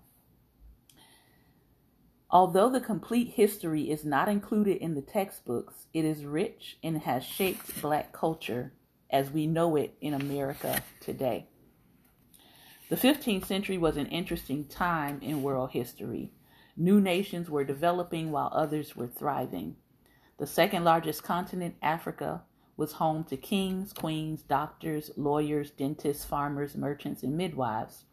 Although 2.30 2.69
the 2.69 2.82
complete 2.82 3.34
history 3.36 3.91
is 3.91 4.04
not 4.04 4.28
included 4.28 4.78
in 4.78 4.95
the 4.95 5.02
textbooks, 5.02 5.86
it 5.93 6.04
is 6.04 6.26
rich 6.26 6.78
and 6.84 6.99
has 6.99 7.23
shaped 7.23 7.80
black 7.80 8.12
culture 8.12 8.73
as 9.12 9.30
we 9.30 9.45
know 9.45 9.76
it 9.76 9.95
in 10.02 10.15
America 10.15 10.84
today. 10.99 11.47
The 12.93 13.08
15th 13.08 13.45
century 13.45 13.79
was 13.79 13.97
an 13.97 14.06
interesting 14.06 14.65
time 14.65 15.19
in 15.23 15.41
world 15.41 15.71
history. 15.71 16.32
New 16.77 17.01
nations 17.01 17.49
were 17.49 17.63
developing 17.63 18.32
while 18.32 18.51
others 18.53 18.95
were 18.95 19.08
thriving. 19.08 19.77
The 20.38 20.45
second 20.45 20.84
largest 20.84 21.23
continent, 21.23 21.73
Africa, 21.82 22.43
was 22.77 22.91
home 22.91 23.23
to 23.23 23.36
kings, 23.36 23.93
queens, 23.93 24.43
doctors, 24.43 25.10
lawyers, 25.17 25.71
dentists, 25.71 26.23
farmers, 26.23 26.77
merchants, 26.77 27.23
and 27.23 27.36
midwives, 27.36 28.06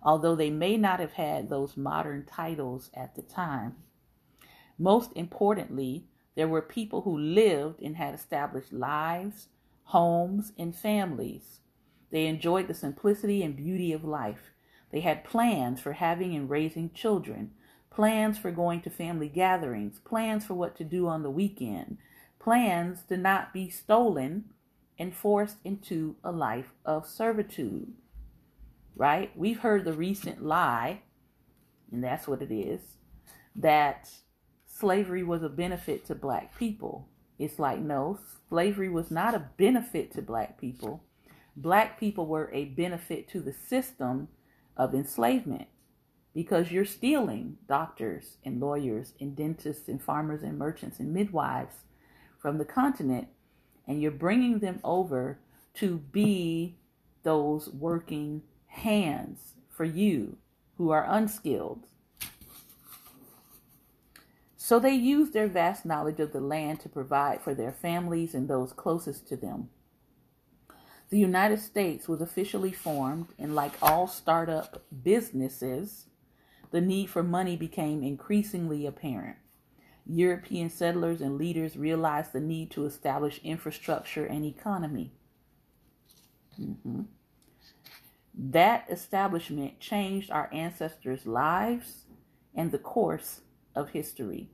although 0.00 0.36
they 0.36 0.48
may 0.48 0.76
not 0.76 1.00
have 1.00 1.14
had 1.14 1.48
those 1.48 1.76
modern 1.76 2.24
titles 2.24 2.88
at 2.94 3.16
the 3.16 3.22
time. 3.22 3.78
Most 4.78 5.10
importantly, 5.16 6.06
there 6.36 6.46
were 6.46 6.62
people 6.62 7.00
who 7.02 7.18
lived 7.18 7.82
and 7.82 7.96
had 7.96 8.14
established 8.14 8.72
lives, 8.72 9.48
homes, 9.86 10.52
and 10.56 10.72
families. 10.72 11.58
They 12.10 12.26
enjoyed 12.26 12.68
the 12.68 12.74
simplicity 12.74 13.42
and 13.42 13.56
beauty 13.56 13.92
of 13.92 14.04
life. 14.04 14.50
They 14.90 15.00
had 15.00 15.24
plans 15.24 15.80
for 15.80 15.92
having 15.92 16.34
and 16.34 16.50
raising 16.50 16.90
children, 16.92 17.52
plans 17.90 18.38
for 18.38 18.50
going 18.50 18.80
to 18.82 18.90
family 18.90 19.28
gatherings, 19.28 20.00
plans 20.00 20.44
for 20.44 20.54
what 20.54 20.76
to 20.76 20.84
do 20.84 21.06
on 21.06 21.22
the 21.22 21.30
weekend, 21.30 21.98
plans 22.38 23.02
to 23.08 23.16
not 23.16 23.52
be 23.52 23.70
stolen 23.70 24.46
and 24.98 25.14
forced 25.14 25.56
into 25.64 26.16
a 26.24 26.32
life 26.32 26.72
of 26.84 27.06
servitude. 27.06 27.92
Right? 28.96 29.30
We've 29.36 29.60
heard 29.60 29.84
the 29.84 29.92
recent 29.92 30.44
lie, 30.44 31.02
and 31.92 32.02
that's 32.02 32.26
what 32.26 32.42
it 32.42 32.52
is, 32.52 32.80
that 33.54 34.10
slavery 34.66 35.22
was 35.22 35.42
a 35.42 35.48
benefit 35.48 36.04
to 36.06 36.14
black 36.14 36.58
people. 36.58 37.08
It's 37.38 37.58
like, 37.58 37.78
no, 37.78 38.18
slavery 38.48 38.88
was 38.88 39.10
not 39.10 39.34
a 39.34 39.48
benefit 39.56 40.12
to 40.12 40.22
black 40.22 40.60
people 40.60 41.04
black 41.56 41.98
people 41.98 42.26
were 42.26 42.50
a 42.52 42.66
benefit 42.66 43.28
to 43.28 43.40
the 43.40 43.52
system 43.52 44.28
of 44.76 44.94
enslavement 44.94 45.68
because 46.34 46.70
you're 46.70 46.84
stealing 46.84 47.58
doctors 47.68 48.36
and 48.44 48.60
lawyers 48.60 49.14
and 49.20 49.36
dentists 49.36 49.88
and 49.88 50.02
farmers 50.02 50.42
and 50.42 50.58
merchants 50.58 51.00
and 51.00 51.12
midwives 51.12 51.74
from 52.38 52.58
the 52.58 52.64
continent 52.64 53.28
and 53.86 54.00
you're 54.00 54.10
bringing 54.10 54.60
them 54.60 54.80
over 54.84 55.38
to 55.74 55.98
be 55.98 56.76
those 57.22 57.68
working 57.68 58.42
hands 58.66 59.54
for 59.68 59.84
you 59.84 60.36
who 60.76 60.90
are 60.90 61.04
unskilled. 61.08 61.86
So 64.56 64.78
they 64.78 64.94
used 64.94 65.32
their 65.32 65.48
vast 65.48 65.84
knowledge 65.84 66.20
of 66.20 66.32
the 66.32 66.40
land 66.40 66.80
to 66.80 66.88
provide 66.88 67.40
for 67.40 67.54
their 67.54 67.72
families 67.72 68.34
and 68.34 68.48
those 68.48 68.72
closest 68.72 69.26
to 69.28 69.36
them. 69.36 69.70
The 71.10 71.18
United 71.18 71.60
States 71.60 72.08
was 72.08 72.20
officially 72.20 72.72
formed, 72.72 73.28
and 73.38 73.54
like 73.54 73.72
all 73.82 74.06
startup 74.06 74.84
businesses, 75.02 76.06
the 76.70 76.80
need 76.80 77.10
for 77.10 77.24
money 77.24 77.56
became 77.56 78.04
increasingly 78.04 78.86
apparent. 78.86 79.36
European 80.06 80.70
settlers 80.70 81.20
and 81.20 81.36
leaders 81.36 81.76
realized 81.76 82.32
the 82.32 82.40
need 82.40 82.70
to 82.72 82.86
establish 82.86 83.40
infrastructure 83.42 84.24
and 84.24 84.44
economy. 84.44 85.12
Mm-hmm. 86.60 87.02
That 88.34 88.86
establishment 88.88 89.80
changed 89.80 90.30
our 90.30 90.48
ancestors' 90.52 91.26
lives 91.26 92.06
and 92.54 92.70
the 92.70 92.78
course 92.78 93.40
of 93.74 93.90
history. 93.90 94.50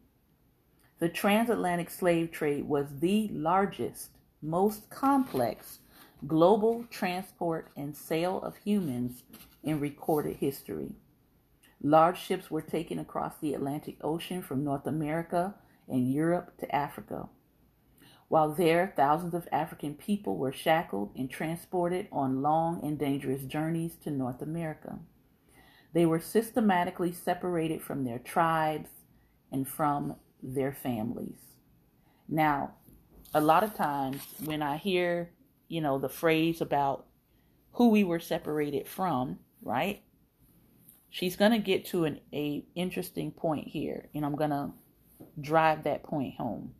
The 0.98 1.08
transatlantic 1.10 1.90
slave 1.90 2.32
trade 2.32 2.66
was 2.66 3.00
the 3.00 3.28
largest, 3.28 4.10
most 4.40 4.88
complex, 4.88 5.80
global 6.26 6.84
transport 6.90 7.68
and 7.76 7.96
sale 7.96 8.40
of 8.42 8.56
humans 8.56 9.22
in 9.62 9.80
recorded 9.80 10.36
history. 10.36 10.92
Large 11.82 12.18
ships 12.18 12.50
were 12.50 12.62
taken 12.62 12.98
across 12.98 13.34
the 13.40 13.54
Atlantic 13.54 13.96
Ocean 14.00 14.42
from 14.42 14.64
North 14.64 14.86
America 14.86 15.54
and 15.88 16.12
Europe 16.12 16.56
to 16.58 16.74
Africa. 16.74 17.28
While 18.28 18.52
there, 18.52 18.92
thousands 18.96 19.34
of 19.34 19.46
African 19.52 19.94
people 19.94 20.36
were 20.36 20.52
shackled 20.52 21.12
and 21.16 21.30
transported 21.30 22.08
on 22.10 22.42
long 22.42 22.80
and 22.82 22.98
dangerous 22.98 23.42
journeys 23.42 23.94
to 24.02 24.10
North 24.10 24.42
America. 24.42 24.98
They 25.92 26.06
were 26.06 26.20
systematically 26.20 27.12
separated 27.12 27.82
from 27.82 28.04
their 28.04 28.18
tribes 28.18 28.90
and 29.52 29.68
from 29.68 30.16
their 30.42 30.72
families. 30.72 31.38
Now, 32.28 32.74
a 33.32 33.40
lot 33.40 33.62
of 33.62 33.74
times 33.74 34.22
when 34.44 34.60
I 34.60 34.76
hear 34.76 35.30
you 35.68 35.80
know, 35.80 35.98
the 35.98 36.08
phrase 36.08 36.60
about 36.60 37.06
who 37.72 37.88
we 37.88 38.04
were 38.04 38.20
separated 38.20 38.88
from, 38.88 39.38
right? 39.62 40.02
she's 41.16 41.36
going 41.36 41.52
to 41.52 41.58
get 41.58 41.86
to 41.86 42.04
an 42.04 42.20
a 42.30 42.62
interesting 42.74 43.30
point 43.30 43.68
here, 43.68 44.08
and 44.14 44.22
I'm 44.22 44.36
going 44.36 44.50
to 44.50 44.72
drive 45.40 45.82
that 45.84 46.02
point 46.02 46.34
home. 46.34 46.74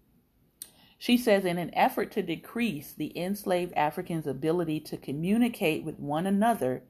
She 0.99 1.17
says, 1.17 1.47
in 1.47 1.57
an 1.57 1.75
effort 1.75 2.13
to 2.13 2.23
decrease 2.23 2.93
the 2.93 3.19
enslaved 3.19 3.73
Africans' 3.75 4.27
ability 4.27 4.81
to 4.81 4.99
communicate 4.99 5.85
with 5.85 5.99
one 5.99 6.27
another, 6.27 6.83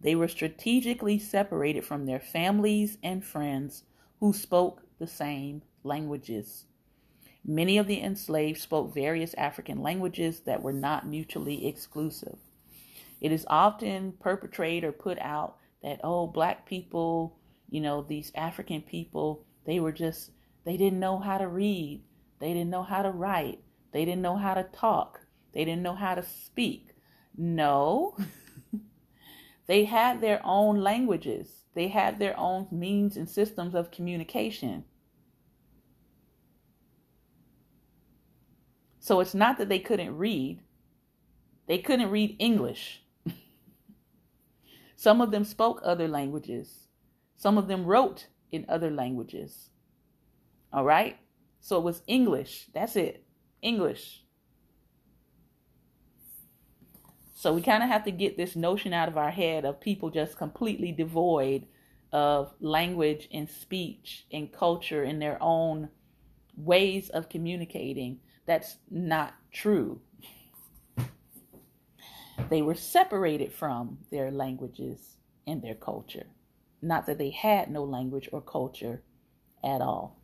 they 0.00 0.16
were 0.16 0.26
strategically 0.26 1.20
separated 1.20 1.84
from 1.84 2.06
their 2.06 2.18
families 2.18 2.98
and 3.00 3.24
friends 3.24 3.84
who 4.18 4.32
spoke 4.32 4.82
the 4.98 5.06
same 5.06 5.62
languages. 5.84 6.66
Many 7.44 7.76
of 7.76 7.88
the 7.88 8.00
enslaved 8.00 8.60
spoke 8.60 8.94
various 8.94 9.34
African 9.34 9.82
languages 9.82 10.40
that 10.40 10.62
were 10.62 10.72
not 10.72 11.06
mutually 11.06 11.66
exclusive. 11.66 12.38
It 13.20 13.32
is 13.32 13.46
often 13.48 14.12
perpetrated 14.20 14.84
or 14.84 14.92
put 14.92 15.18
out 15.18 15.56
that, 15.82 16.00
oh, 16.04 16.28
black 16.28 16.66
people, 16.66 17.36
you 17.68 17.80
know, 17.80 18.02
these 18.02 18.30
African 18.34 18.80
people, 18.82 19.44
they 19.66 19.80
were 19.80 19.92
just, 19.92 20.30
they 20.64 20.76
didn't 20.76 21.00
know 21.00 21.18
how 21.18 21.38
to 21.38 21.48
read. 21.48 22.02
They 22.38 22.52
didn't 22.52 22.70
know 22.70 22.82
how 22.84 23.02
to 23.02 23.10
write. 23.10 23.60
They 23.92 24.04
didn't 24.04 24.22
know 24.22 24.36
how 24.36 24.54
to 24.54 24.64
talk. 24.64 25.20
They 25.52 25.64
didn't 25.64 25.82
know 25.82 25.94
how 25.94 26.14
to 26.14 26.22
speak. 26.22 26.94
No. 27.36 28.16
they 29.66 29.84
had 29.84 30.20
their 30.20 30.40
own 30.44 30.80
languages. 30.80 31.64
They 31.74 31.88
had 31.88 32.18
their 32.18 32.38
own 32.38 32.68
means 32.70 33.16
and 33.16 33.28
systems 33.28 33.74
of 33.74 33.90
communication. 33.90 34.84
So 39.02 39.18
it's 39.18 39.34
not 39.34 39.58
that 39.58 39.68
they 39.68 39.80
couldn't 39.80 40.16
read, 40.16 40.60
they 41.66 41.78
couldn't 41.78 42.12
read 42.12 42.36
English. 42.38 43.02
Some 44.96 45.20
of 45.20 45.32
them 45.32 45.42
spoke 45.44 45.80
other 45.82 46.06
languages, 46.06 46.86
some 47.36 47.58
of 47.58 47.66
them 47.66 47.84
wrote 47.84 48.28
in 48.52 48.64
other 48.68 48.92
languages. 48.92 49.70
All 50.72 50.84
right? 50.84 51.18
So 51.58 51.78
it 51.78 51.82
was 51.82 52.02
English. 52.06 52.68
That's 52.72 52.94
it. 52.94 53.24
English. 53.60 54.22
So 57.34 57.52
we 57.52 57.60
kind 57.60 57.82
of 57.82 57.88
have 57.88 58.04
to 58.04 58.12
get 58.12 58.36
this 58.36 58.54
notion 58.54 58.92
out 58.92 59.08
of 59.08 59.18
our 59.18 59.32
head 59.32 59.64
of 59.64 59.80
people 59.80 60.10
just 60.10 60.38
completely 60.38 60.92
devoid 60.92 61.66
of 62.12 62.54
language 62.60 63.28
and 63.32 63.50
speech 63.50 64.26
and 64.32 64.52
culture 64.52 65.02
in 65.02 65.18
their 65.18 65.38
own 65.40 65.88
ways 66.56 67.08
of 67.08 67.28
communicating 67.28 68.20
that's 68.46 68.76
not 68.90 69.34
true. 69.52 70.00
They 72.50 72.62
were 72.62 72.74
separated 72.74 73.52
from 73.52 73.98
their 74.10 74.30
languages 74.30 75.16
and 75.46 75.62
their 75.62 75.74
culture. 75.74 76.26
Not 76.80 77.06
that 77.06 77.18
they 77.18 77.30
had 77.30 77.70
no 77.70 77.84
language 77.84 78.28
or 78.32 78.40
culture 78.40 79.02
at 79.62 79.80
all. 79.80 80.18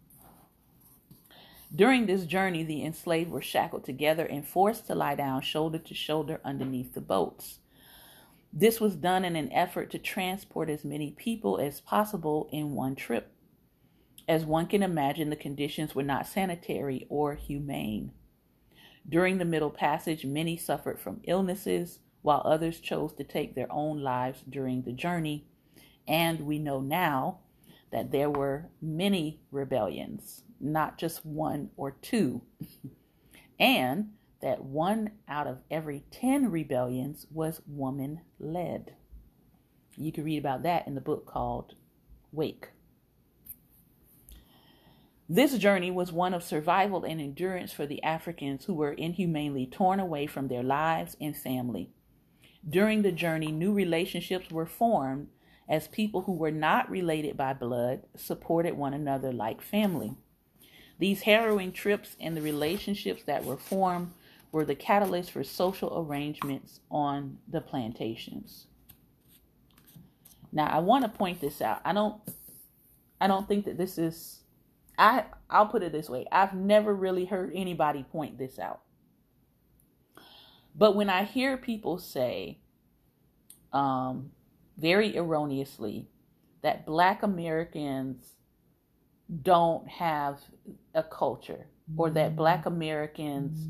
During 1.75 2.07
this 2.07 2.25
journey, 2.25 2.65
the 2.65 2.83
enslaved 2.85 3.31
were 3.31 3.43
shackled 3.43 3.85
together 3.85 4.25
and 4.25 4.47
forced 4.47 4.87
to 4.87 4.95
lie 4.95 5.15
down 5.15 5.43
shoulder 5.43 5.79
to 5.79 5.95
shoulder 5.95 6.41
underneath 6.45 6.95
the 6.95 7.01
boats. 7.01 7.59
This 8.53 8.81
was 8.81 8.97
done 8.97 9.25
in 9.25 9.37
an 9.37 9.53
effort 9.53 9.91
to 9.91 9.99
transport 9.99 10.71
as 10.71 10.85
many 10.85 11.11
people 11.11 11.59
as 11.59 11.83
possible 11.83 12.49
in 12.51 12.75
one 12.75 12.97
trip. 12.97 13.33
As 14.29 14.45
one 14.45 14.67
can 14.67 14.83
imagine, 14.83 15.31
the 15.31 15.37
conditions 15.37 15.95
were 15.95 16.03
not 16.03 16.27
sanitary 16.27 17.07
or 17.09 17.35
humane. 17.35 18.13
During 19.09 19.39
the 19.39 19.47
Middle 19.47 19.71
Passage, 19.71 20.27
many 20.27 20.59
suffered 20.59 21.01
from 21.01 21.23
illnesses, 21.25 22.01
while 22.21 22.43
others 22.45 22.79
chose 22.79 23.15
to 23.15 23.25
take 23.25 23.55
their 23.55 23.73
own 23.73 24.03
lives 24.03 24.43
during 24.47 24.83
the 24.83 24.93
journey. 24.93 25.47
And 26.07 26.41
we 26.41 26.59
know 26.59 26.81
now 26.81 27.39
that 27.91 28.11
there 28.11 28.29
were 28.29 28.69
many 28.83 29.41
rebellions, 29.51 30.43
not 30.61 30.99
just 30.99 31.25
one 31.25 31.71
or 31.79 31.93
two, 31.93 32.43
and 33.59 34.11
that 34.43 34.63
one 34.63 35.13
out 35.27 35.47
of 35.47 35.61
every 35.71 36.05
10 36.11 36.51
rebellions 36.51 37.27
was 37.31 37.63
woman 37.67 38.21
led. 38.39 38.95
You 39.97 40.13
can 40.13 40.25
read 40.25 40.39
about 40.39 40.63
that 40.65 40.87
in 40.87 40.95
the 40.95 41.01
book 41.01 41.25
called 41.25 41.75
Wake. 42.31 42.69
This 45.31 45.59
journey 45.59 45.91
was 45.91 46.11
one 46.11 46.33
of 46.33 46.43
survival 46.43 47.05
and 47.05 47.21
endurance 47.21 47.71
for 47.71 47.87
the 47.87 48.03
Africans 48.03 48.65
who 48.65 48.73
were 48.73 48.93
inhumanely 48.93 49.67
torn 49.67 50.01
away 50.01 50.27
from 50.27 50.49
their 50.49 50.63
lives 50.63 51.19
and 51.21 51.37
family. 51.37 51.91
During 52.67 53.03
the 53.03 53.13
journey, 53.13 53.53
new 53.53 53.73
relationships 53.73 54.51
were 54.51 54.67
formed 54.67 55.29
as 55.69 55.87
people 55.87 56.23
who 56.23 56.33
were 56.33 56.51
not 56.51 56.91
related 56.91 57.37
by 57.37 57.53
blood 57.53 58.05
supported 58.17 58.75
one 58.75 58.95
another 58.95 59.31
like 59.31 59.61
family. 59.61 60.17
These 60.99 61.23
harrowing 61.23 61.73
trips 61.73 62.17
and 62.19 62.35
the 62.35 62.43
relationships 62.43 63.23
that 63.25 63.45
were 63.45 63.59
formed 63.59 64.13
were 64.51 64.65
the 64.65 64.75
catalyst 64.75 65.31
for 65.31 65.45
social 65.45 65.99
arrangements 65.99 66.81
on 66.91 67.37
the 67.47 67.61
plantations. 67.61 68.67
Now, 70.51 70.67
I 70.67 70.79
want 70.79 71.05
to 71.05 71.11
point 71.11 71.43
this 71.43 71.61
out. 71.61 71.83
I 71.85 71.93
don't 71.93 72.17
I 73.21 73.27
don't 73.27 73.47
think 73.47 73.67
that 73.67 73.77
this 73.77 73.99
is 73.99 74.41
I 74.99 75.25
I'll 75.49 75.67
put 75.67 75.83
it 75.83 75.93
this 75.93 76.11
way. 76.11 76.27
I've 76.31 76.55
never 76.55 76.95
really 76.95 77.25
heard 77.25 77.53
anybody 77.55 78.03
point 78.03 78.39
this 78.39 78.59
out. 78.59 78.81
But 80.75 80.95
when 80.95 81.09
I 81.09 81.25
hear 81.25 81.57
people 81.57 81.99
say 81.99 82.59
um, 83.73 84.31
very 84.77 85.17
erroneously 85.17 86.09
that 86.63 86.85
black 86.85 87.23
Americans 87.23 88.33
don't 89.43 89.89
have 89.89 90.41
a 90.95 91.03
culture 91.03 91.67
or 91.97 92.11
that 92.11 92.37
black 92.37 92.67
Americans 92.67 93.69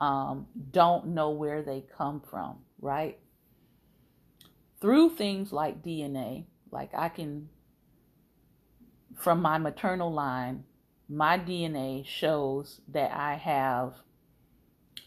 um, 0.00 0.46
don't 0.70 1.08
know 1.08 1.30
where 1.30 1.62
they 1.62 1.84
come 1.96 2.20
from, 2.20 2.58
right? 2.80 3.18
Through 4.80 5.10
things 5.10 5.52
like 5.52 5.82
DNA, 5.82 6.44
like 6.70 6.90
I 6.94 7.08
can 7.08 7.48
from 9.16 9.40
my 9.40 9.58
maternal 9.58 10.12
line, 10.12 10.64
my 11.08 11.38
DNA 11.38 12.06
shows 12.06 12.80
that 12.88 13.12
I 13.12 13.34
have 13.34 13.94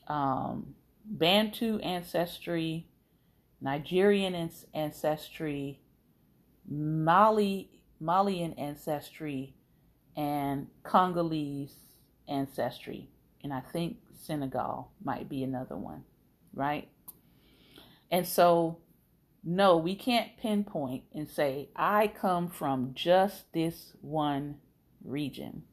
um, 0.08 0.76
Bantu 1.06 1.80
ancestry, 1.80 2.88
Nigerian 3.62 4.50
ancestry, 4.74 5.80
Mali 6.70 7.70
Malian 8.00 8.54
ancestry, 8.54 9.56
and 10.16 10.68
Congolese 10.84 11.74
ancestry, 12.28 13.10
and 13.44 13.54
I 13.54 13.62
think 13.62 13.98
Senegal 14.14 14.92
might 15.04 15.30
be 15.30 15.44
another 15.44 15.78
one, 15.78 16.04
right? 16.54 16.88
And 18.12 18.28
so 18.28 18.78
no, 19.50 19.78
we 19.78 19.96
can't 19.96 20.36
pinpoint 20.38 21.06
and 21.16 21.26
say, 21.26 21.70
I 21.74 22.08
come 22.08 22.50
from 22.50 22.92
just 22.94 23.54
this 23.54 23.94
one 24.02 24.58
region. 25.02 25.64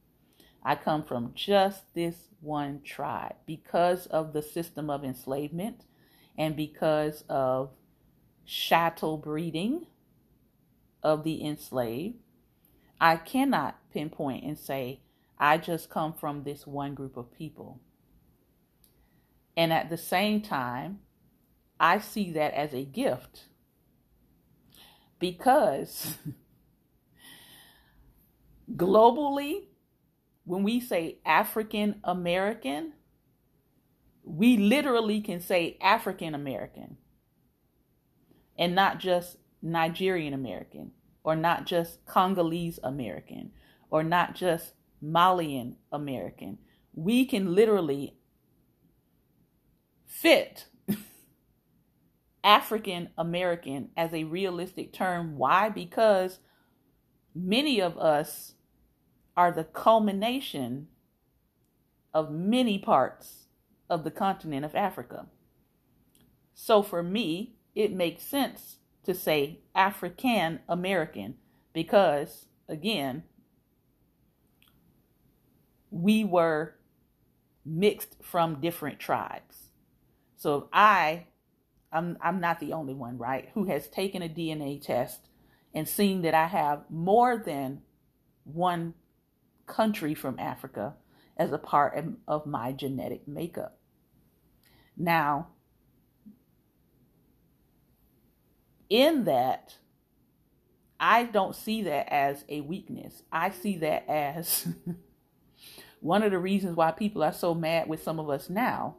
I 0.62 0.76
come 0.76 1.02
from 1.02 1.32
just 1.34 1.92
this 1.92 2.28
one 2.40 2.82
tribe 2.84 3.34
because 3.46 4.06
of 4.06 4.32
the 4.32 4.42
system 4.42 4.90
of 4.90 5.02
enslavement 5.02 5.86
and 6.38 6.54
because 6.54 7.24
of 7.28 7.72
chattel 8.46 9.18
breeding 9.18 9.86
of 11.02 11.24
the 11.24 11.44
enslaved. 11.44 12.18
I 13.00 13.16
cannot 13.16 13.76
pinpoint 13.92 14.44
and 14.44 14.56
say, 14.56 15.00
I 15.36 15.58
just 15.58 15.90
come 15.90 16.12
from 16.12 16.44
this 16.44 16.64
one 16.64 16.94
group 16.94 17.16
of 17.16 17.36
people. 17.36 17.80
And 19.56 19.72
at 19.72 19.90
the 19.90 19.98
same 19.98 20.42
time, 20.42 21.00
I 21.80 21.98
see 21.98 22.30
that 22.34 22.54
as 22.54 22.72
a 22.72 22.84
gift 22.84 23.46
because 25.24 26.18
globally, 28.76 29.68
when 30.44 30.62
we 30.62 30.80
say 30.80 31.16
African 31.24 31.94
American, 32.04 32.92
we 34.22 34.58
literally 34.58 35.22
can 35.22 35.40
say 35.40 35.78
African 35.80 36.34
American 36.34 36.98
and 38.58 38.74
not 38.74 39.00
just 39.00 39.38
Nigerian 39.62 40.34
American 40.34 40.90
or 41.22 41.34
not 41.34 41.64
just 41.64 42.04
Congolese 42.04 42.78
American 42.84 43.50
or 43.88 44.02
not 44.02 44.34
just 44.34 44.74
Malian 45.00 45.76
American. 45.90 46.58
We 46.92 47.24
can 47.24 47.54
literally 47.54 48.18
fit 50.04 50.66
African 52.44 53.08
American 53.16 53.88
as 53.96 54.12
a 54.12 54.24
realistic 54.24 54.92
term. 54.92 55.38
Why? 55.38 55.70
Because 55.70 56.38
many 57.34 57.80
of 57.80 57.98
us 57.98 58.54
are 59.36 59.50
the 59.50 59.64
culmination 59.64 60.86
of 62.12 62.30
many 62.30 62.78
parts 62.78 63.46
of 63.90 64.04
the 64.04 64.10
continent 64.10 64.64
of 64.64 64.76
Africa. 64.76 65.26
So 66.52 66.82
for 66.82 67.02
me, 67.02 67.56
it 67.74 67.92
makes 67.92 68.22
sense 68.22 68.76
to 69.04 69.14
say 69.14 69.60
African 69.74 70.60
American, 70.68 71.34
because, 71.72 72.46
again, 72.68 73.24
we 75.90 76.24
were 76.24 76.76
mixed 77.66 78.16
from 78.22 78.60
different 78.60 79.00
tribes. 79.00 79.70
So 80.36 80.56
if 80.56 80.64
I, 80.72 81.26
I'm, 81.94 82.18
I'm 82.20 82.40
not 82.40 82.60
the 82.60 82.72
only 82.72 82.92
one, 82.92 83.16
right, 83.16 83.48
who 83.54 83.64
has 83.66 83.88
taken 83.88 84.20
a 84.20 84.28
DNA 84.28 84.84
test 84.84 85.28
and 85.72 85.88
seen 85.88 86.22
that 86.22 86.34
I 86.34 86.46
have 86.46 86.84
more 86.90 87.38
than 87.38 87.82
one 88.42 88.94
country 89.66 90.14
from 90.14 90.38
Africa 90.38 90.94
as 91.36 91.52
a 91.52 91.58
part 91.58 92.04
of 92.28 92.46
my 92.46 92.72
genetic 92.72 93.26
makeup. 93.26 93.78
Now, 94.96 95.48
in 98.90 99.24
that, 99.24 99.74
I 101.00 101.24
don't 101.24 101.56
see 101.56 101.82
that 101.82 102.12
as 102.12 102.44
a 102.48 102.60
weakness. 102.60 103.22
I 103.32 103.50
see 103.50 103.78
that 103.78 104.08
as 104.08 104.68
one 106.00 106.22
of 106.22 106.30
the 106.30 106.38
reasons 106.38 106.76
why 106.76 106.92
people 106.92 107.22
are 107.22 107.32
so 107.32 107.54
mad 107.54 107.88
with 107.88 108.02
some 108.02 108.20
of 108.20 108.30
us 108.30 108.48
now. 108.48 108.96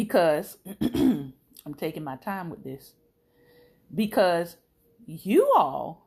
Because 0.00 0.56
I'm 0.80 1.34
taking 1.76 2.02
my 2.02 2.16
time 2.16 2.48
with 2.48 2.64
this. 2.64 2.94
Because 3.94 4.56
you 5.04 5.52
all 5.54 6.06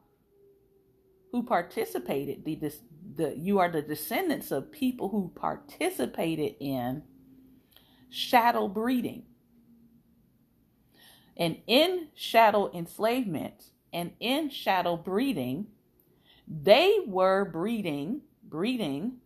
who 1.31 1.43
participated, 1.43 2.43
the, 2.43 2.73
the, 3.15 3.37
you 3.37 3.59
are 3.59 3.69
the 3.69 3.83
descendants 3.83 4.49
of 4.49 4.71
people 4.71 5.09
who 5.09 5.31
participated 5.35 6.55
in 6.59 7.03
chattel 8.09 8.67
breeding. 8.67 9.25
And 11.37 11.57
in 11.67 12.07
chattel 12.15 12.71
enslavement 12.73 13.65
and 13.93 14.13
in 14.19 14.49
chattel 14.49 14.97
breeding, 14.97 15.67
they 16.47 16.97
were 17.05 17.45
breeding, 17.45 18.21
breeding 18.43 19.17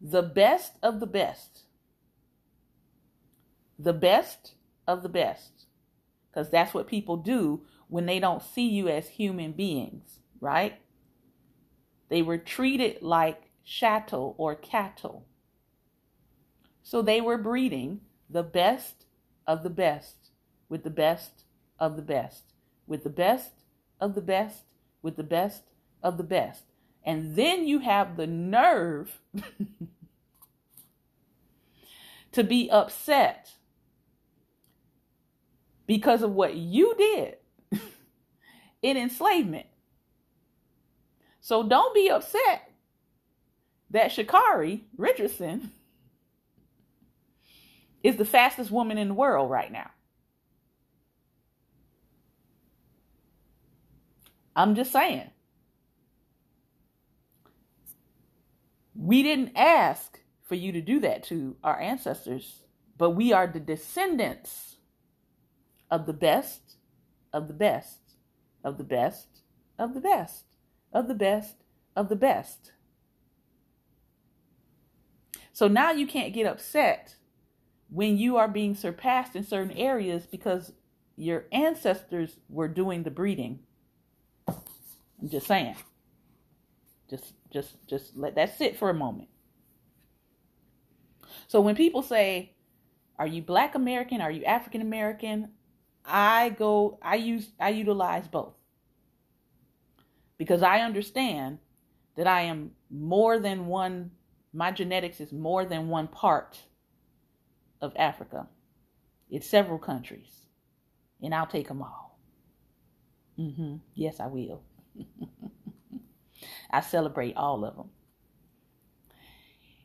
the 0.00 0.22
best 0.22 0.72
of 0.82 1.00
the 1.00 1.06
best. 1.06 1.63
The 3.78 3.92
best 3.92 4.54
of 4.86 5.02
the 5.02 5.08
best. 5.08 5.66
Because 6.30 6.50
that's 6.50 6.74
what 6.74 6.86
people 6.86 7.16
do 7.16 7.62
when 7.88 8.06
they 8.06 8.18
don't 8.18 8.42
see 8.42 8.68
you 8.68 8.88
as 8.88 9.08
human 9.08 9.52
beings, 9.52 10.20
right? 10.40 10.74
They 12.08 12.22
were 12.22 12.38
treated 12.38 13.02
like 13.02 13.50
chattel 13.64 14.34
or 14.38 14.54
cattle. 14.54 15.26
So 16.82 17.02
they 17.02 17.20
were 17.20 17.38
breeding 17.38 18.00
the 18.28 18.42
best 18.42 19.06
of 19.46 19.62
the 19.62 19.70
best 19.70 20.30
with 20.68 20.82
the 20.82 20.90
best 20.90 21.44
of 21.78 21.96
the 21.96 22.02
best, 22.02 22.52
with 22.86 23.04
the 23.04 23.10
best 23.10 23.52
of 24.00 24.14
the 24.14 24.20
best, 24.20 24.64
with 25.02 25.16
the 25.16 25.22
best 25.22 25.62
of 26.02 26.16
the 26.16 26.24
best. 26.24 26.64
And 27.04 27.36
then 27.36 27.66
you 27.66 27.80
have 27.80 28.16
the 28.16 28.26
nerve 28.26 29.20
to 32.32 32.42
be 32.42 32.70
upset 32.70 33.52
because 35.86 36.22
of 36.22 36.32
what 36.32 36.54
you 36.54 36.94
did 36.96 37.36
in 38.82 38.96
enslavement. 38.96 39.66
So 41.40 41.62
don't 41.62 41.94
be 41.94 42.08
upset 42.08 42.70
that 43.90 44.10
Sha'Carri 44.10 44.82
Richardson 44.96 45.70
is 48.02 48.16
the 48.16 48.24
fastest 48.24 48.70
woman 48.70 48.98
in 48.98 49.08
the 49.08 49.14
world 49.14 49.50
right 49.50 49.70
now. 49.70 49.90
I'm 54.56 54.74
just 54.74 54.92
saying. 54.92 55.30
We 58.94 59.22
didn't 59.22 59.52
ask 59.56 60.20
for 60.42 60.54
you 60.54 60.72
to 60.72 60.80
do 60.80 61.00
that 61.00 61.24
to 61.24 61.56
our 61.64 61.80
ancestors, 61.80 62.62
but 62.96 63.10
we 63.10 63.32
are 63.32 63.46
the 63.46 63.58
descendants 63.60 64.73
of 65.94 66.06
the 66.06 66.12
best, 66.12 66.74
of 67.32 67.46
the 67.46 67.54
best, 67.54 68.16
of 68.64 68.78
the 68.78 68.84
best, 68.84 69.28
of 69.78 69.94
the 69.94 70.00
best, 70.00 70.44
of 70.92 71.06
the 71.06 71.14
best, 71.14 71.54
of 71.94 72.08
the 72.08 72.16
best. 72.16 72.72
So 75.52 75.68
now 75.68 75.92
you 75.92 76.08
can't 76.08 76.34
get 76.34 76.46
upset 76.46 77.14
when 77.90 78.18
you 78.18 78.36
are 78.36 78.48
being 78.48 78.74
surpassed 78.74 79.36
in 79.36 79.46
certain 79.46 79.70
areas 79.70 80.26
because 80.26 80.72
your 81.14 81.44
ancestors 81.52 82.40
were 82.48 82.66
doing 82.66 83.04
the 83.04 83.12
breeding. 83.12 83.60
I'm 84.48 85.28
just 85.28 85.46
saying. 85.46 85.76
Just 87.08 87.34
just 87.52 87.76
just 87.86 88.16
let 88.16 88.34
that 88.34 88.58
sit 88.58 88.76
for 88.76 88.90
a 88.90 88.94
moment. 88.94 89.28
So 91.46 91.60
when 91.60 91.76
people 91.76 92.02
say, 92.02 92.56
"Are 93.16 93.28
you 93.28 93.42
black 93.42 93.76
American? 93.76 94.20
Are 94.20 94.32
you 94.32 94.44
African 94.44 94.80
American?" 94.80 95.52
I 96.04 96.50
go 96.50 96.98
I 97.02 97.16
use 97.16 97.50
I 97.58 97.70
utilize 97.70 98.28
both. 98.28 98.54
Because 100.36 100.62
I 100.62 100.80
understand 100.80 101.58
that 102.16 102.26
I 102.26 102.42
am 102.42 102.72
more 102.90 103.38
than 103.38 103.66
one 103.66 104.10
my 104.52 104.70
genetics 104.70 105.20
is 105.20 105.32
more 105.32 105.64
than 105.64 105.88
one 105.88 106.06
part 106.06 106.58
of 107.80 107.92
Africa. 107.96 108.46
It's 109.30 109.48
several 109.48 109.78
countries. 109.78 110.30
And 111.22 111.34
I'll 111.34 111.46
take 111.46 111.68
them 111.68 111.82
all. 111.82 112.18
Mm-hmm. 113.38 113.76
Yes, 113.94 114.20
I 114.20 114.26
will. 114.26 114.62
I 116.70 116.80
celebrate 116.80 117.36
all 117.36 117.64
of 117.64 117.76
them. 117.76 117.90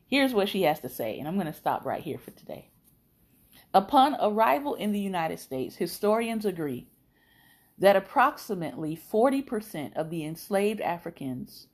Here's 0.06 0.34
what 0.34 0.48
she 0.48 0.62
has 0.62 0.80
to 0.80 0.88
say, 0.88 1.18
and 1.18 1.28
I'm 1.28 1.34
going 1.34 1.46
to 1.46 1.52
stop 1.52 1.84
right 1.84 2.02
here 2.02 2.18
for 2.18 2.32
today. 2.32 2.69
Upon 3.72 4.16
arrival 4.20 4.74
in 4.74 4.92
the 4.92 5.00
United 5.00 5.38
States, 5.38 5.76
historians 5.76 6.44
agree 6.44 6.88
that 7.78 7.96
approximately 7.96 8.96
40% 8.96 9.96
of 9.96 10.10
the 10.10 10.24
enslaved 10.24 10.80
Africans 10.80 11.68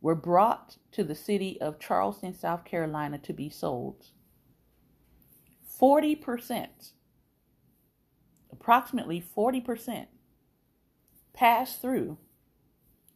were 0.00 0.14
brought 0.14 0.76
to 0.92 1.04
the 1.04 1.14
city 1.14 1.60
of 1.60 1.78
Charleston, 1.78 2.34
South 2.34 2.64
Carolina 2.64 3.18
to 3.18 3.32
be 3.32 3.48
sold. 3.48 4.06
40%, 5.80 6.92
approximately 8.52 9.22
40%, 9.36 10.06
passed 11.32 11.80
through 11.80 12.18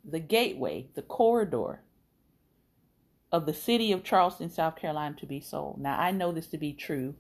the 0.05 0.21
gateway, 0.21 0.89
the 0.95 1.03
corridor 1.03 1.83
of 3.33 3.47
the 3.47 3.55
city 3.55 3.93
of 3.93 4.05
Charleston, 4.05 4.51
South 4.51 4.77
Carolina 4.77 5.17
to 5.19 5.27
be 5.27 5.41
sold. 5.41 5.81
Now, 5.81 5.99
I 5.99 6.11
know 6.11 6.33
this 6.33 6.47
to 6.49 6.59
be 6.59 6.73
true 6.73 7.15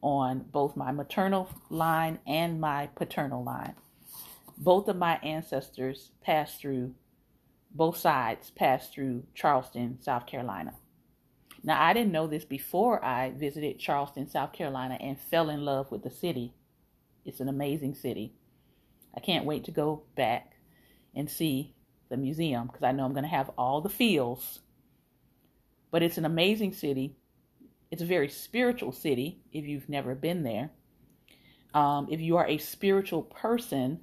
on 0.00 0.44
both 0.52 0.76
my 0.76 0.92
maternal 0.92 1.48
line 1.70 2.18
and 2.26 2.60
my 2.60 2.88
paternal 2.94 3.42
line. 3.42 3.74
Both 4.56 4.88
of 4.88 4.96
my 4.96 5.16
ancestors 5.22 6.10
passed 6.22 6.60
through, 6.60 6.94
both 7.70 7.96
sides 7.96 8.50
passed 8.50 8.92
through 8.92 9.24
Charleston, 9.34 9.98
South 10.00 10.26
Carolina. 10.26 10.74
Now, 11.62 11.82
I 11.82 11.92
didn't 11.92 12.12
know 12.12 12.26
this 12.26 12.44
before 12.44 13.04
I 13.04 13.30
visited 13.30 13.78
Charleston, 13.78 14.28
South 14.28 14.52
Carolina, 14.52 14.96
and 15.00 15.18
fell 15.18 15.50
in 15.50 15.64
love 15.64 15.90
with 15.90 16.02
the 16.02 16.10
city. 16.10 16.54
It's 17.24 17.40
an 17.40 17.48
amazing 17.48 17.94
city. 17.94 18.32
I 19.14 19.20
can't 19.20 19.44
wait 19.44 19.64
to 19.64 19.70
go 19.70 20.04
back 20.16 20.52
and 21.14 21.28
see 21.28 21.74
the 22.08 22.16
museum 22.16 22.68
because 22.68 22.82
I 22.82 22.92
know 22.92 23.04
I'm 23.04 23.12
going 23.12 23.24
to 23.24 23.28
have 23.28 23.50
all 23.58 23.80
the 23.80 23.88
feels. 23.88 24.60
But 25.90 26.02
it's 26.02 26.18
an 26.18 26.24
amazing 26.24 26.72
city. 26.72 27.16
It's 27.90 28.02
a 28.02 28.06
very 28.06 28.28
spiritual 28.28 28.92
city 28.92 29.40
if 29.52 29.64
you've 29.64 29.88
never 29.88 30.14
been 30.14 30.42
there. 30.42 30.70
Um, 31.74 32.08
if 32.10 32.20
you 32.20 32.36
are 32.36 32.46
a 32.46 32.58
spiritual 32.58 33.22
person, 33.22 34.00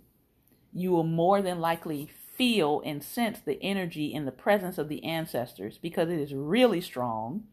you 0.74 0.92
will 0.92 1.04
more 1.04 1.42
than 1.42 1.60
likely 1.60 2.10
feel 2.36 2.82
and 2.86 3.04
sense 3.04 3.40
the 3.40 3.62
energy 3.62 4.14
and 4.14 4.28
the 4.28 4.32
presence 4.32 4.78
of 4.78 4.90
the 4.90 5.04
ancestors 5.04 5.78
because 5.78 6.10
it 6.10 6.20
is 6.20 6.34
really 6.34 6.82
strong 6.82 7.44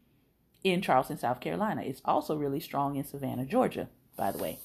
in 0.63 0.81
Charleston, 0.81 1.17
South 1.17 1.39
Carolina. 1.39 1.81
It's 1.83 2.01
also 2.05 2.35
really 2.35 2.59
strong 2.59 2.95
in 2.95 3.05
Savannah, 3.05 3.45
Georgia, 3.45 3.89
by 4.17 4.31
the 4.31 4.37
way. 4.37 4.59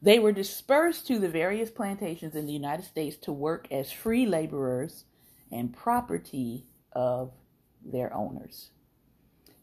They 0.00 0.18
were 0.18 0.32
dispersed 0.32 1.06
to 1.06 1.18
the 1.18 1.28
various 1.28 1.70
plantations 1.70 2.34
in 2.34 2.46
the 2.46 2.52
United 2.52 2.84
States 2.84 3.16
to 3.18 3.32
work 3.32 3.68
as 3.70 3.92
free 3.92 4.26
laborers 4.26 5.04
and 5.50 5.72
property 5.72 6.66
of 6.92 7.32
their 7.84 8.12
owners. 8.12 8.70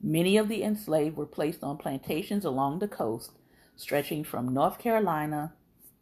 Many 0.02 0.38
of 0.38 0.48
the 0.48 0.64
enslaved 0.64 1.18
were 1.18 1.26
placed 1.26 1.64
on 1.64 1.78
plantations 1.78 2.46
along 2.46 2.80
the 2.80 2.88
coast, 2.88 3.32
stretching 3.76 4.24
from 4.24 4.54
North 4.54 4.80
Carolina, 4.80 5.54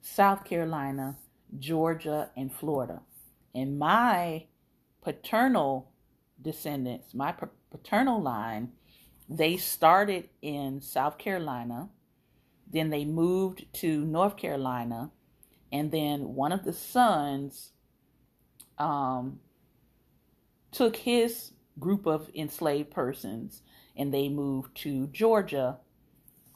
South 0.02 0.44
Carolina, 0.44 1.18
Georgia, 1.58 2.30
and 2.36 2.54
Florida. 2.54 3.02
And 3.56 3.80
my 3.80 4.46
paternal 5.02 5.92
descendants, 6.42 7.14
my 7.14 7.34
paternal 7.72 8.22
line, 8.22 8.74
they 9.28 9.58
started 9.58 10.30
in 10.42 10.82
South 10.82 11.18
Carolina 11.18 11.90
then 12.72 12.90
they 12.90 13.06
moved 13.06 13.66
to 13.74 14.04
North 14.04 14.38
Carolina. 14.38 15.12
And 15.72 15.92
then 15.92 16.36
one 16.36 16.52
of 16.52 16.64
the 16.64 16.74
sons 16.74 17.72
um, 18.78 19.40
took 20.72 20.98
his 20.98 21.52
group 21.80 22.06
of 22.06 22.30
enslaved 22.34 22.92
persons 22.92 23.62
and 23.98 24.14
they 24.14 24.30
moved 24.30 24.76
to 24.78 25.08
Georgia, 25.08 25.78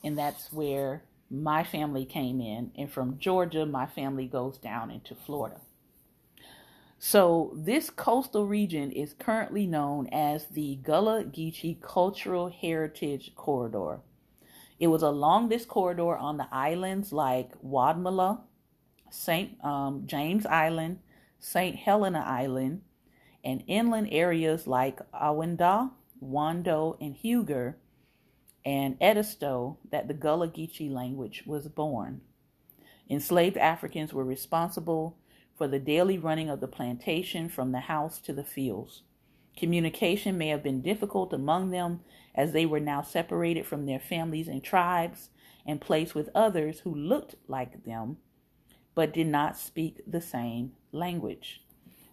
and 0.03 0.17
that's 0.17 0.53
where 0.53 1.03
my 1.29 1.63
family 1.63 2.05
came 2.05 2.39
in. 2.39 2.71
And 2.77 2.91
from 2.91 3.17
Georgia, 3.19 3.65
my 3.65 3.87
family 3.87 4.27
goes 4.27 4.57
down 4.57 4.91
into 4.91 5.15
Florida. 5.15 5.59
So, 6.99 7.51
this 7.55 7.89
coastal 7.89 8.45
region 8.45 8.91
is 8.91 9.15
currently 9.17 9.65
known 9.65 10.07
as 10.11 10.45
the 10.45 10.75
Gullah 10.83 11.23
Geechee 11.23 11.81
Cultural 11.81 12.49
Heritage 12.49 13.33
Corridor. 13.35 14.01
It 14.79 14.87
was 14.87 15.01
along 15.01 15.49
this 15.49 15.65
corridor 15.65 16.15
on 16.15 16.37
the 16.37 16.47
islands 16.51 17.11
like 17.11 17.59
Wadmalaw, 17.63 18.41
St. 19.09 19.63
Um, 19.65 20.03
James 20.05 20.45
Island, 20.45 20.99
St. 21.39 21.75
Helena 21.75 22.23
Island, 22.25 22.81
and 23.43 23.63
inland 23.65 24.09
areas 24.11 24.67
like 24.67 24.99
Awendaw, 25.11 25.89
Wando, 26.21 26.97
and 27.01 27.15
Huger, 27.15 27.77
and 28.63 28.97
Edisto 29.01 29.77
that 29.89 30.07
the 30.07 30.13
Gullah 30.13 30.47
Geechee 30.47 30.91
language 30.91 31.43
was 31.45 31.67
born. 31.67 32.21
Enslaved 33.09 33.57
Africans 33.57 34.13
were 34.13 34.23
responsible 34.23 35.17
for 35.57 35.67
the 35.67 35.79
daily 35.79 36.17
running 36.17 36.49
of 36.49 36.59
the 36.59 36.67
plantation 36.67 37.49
from 37.49 37.71
the 37.71 37.81
house 37.81 38.19
to 38.19 38.33
the 38.33 38.43
fields. 38.43 39.03
Communication 39.57 40.37
may 40.37 40.47
have 40.47 40.63
been 40.63 40.81
difficult 40.81 41.33
among 41.33 41.71
them 41.71 42.01
as 42.33 42.51
they 42.51 42.65
were 42.65 42.79
now 42.79 43.01
separated 43.01 43.65
from 43.65 43.85
their 43.85 43.99
families 43.99 44.47
and 44.47 44.63
tribes 44.63 45.29
and 45.65 45.81
placed 45.81 46.15
with 46.15 46.29
others 46.33 46.79
who 46.79 46.93
looked 46.93 47.35
like 47.47 47.83
them 47.83 48.17
but 48.95 49.13
did 49.13 49.27
not 49.27 49.57
speak 49.57 50.01
the 50.05 50.21
same 50.21 50.73
language. 50.91 51.61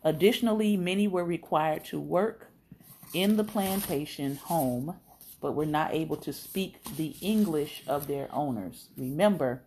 Additionally, 0.05 0.77
many 0.77 1.09
were 1.09 1.25
required 1.25 1.85
to 1.85 2.01
work 2.01 2.48
in 3.13 3.37
the 3.37 3.45
plantation 3.45 4.37
home 4.37 4.97
but 5.41 5.55
were 5.55 5.67
not 5.67 5.95
able 5.95 6.17
to 6.17 6.33
speak 6.33 6.83
the 6.97 7.15
English 7.21 7.83
of 7.87 8.07
their 8.07 8.29
owners. 8.33 8.89
Remember, 8.97 9.63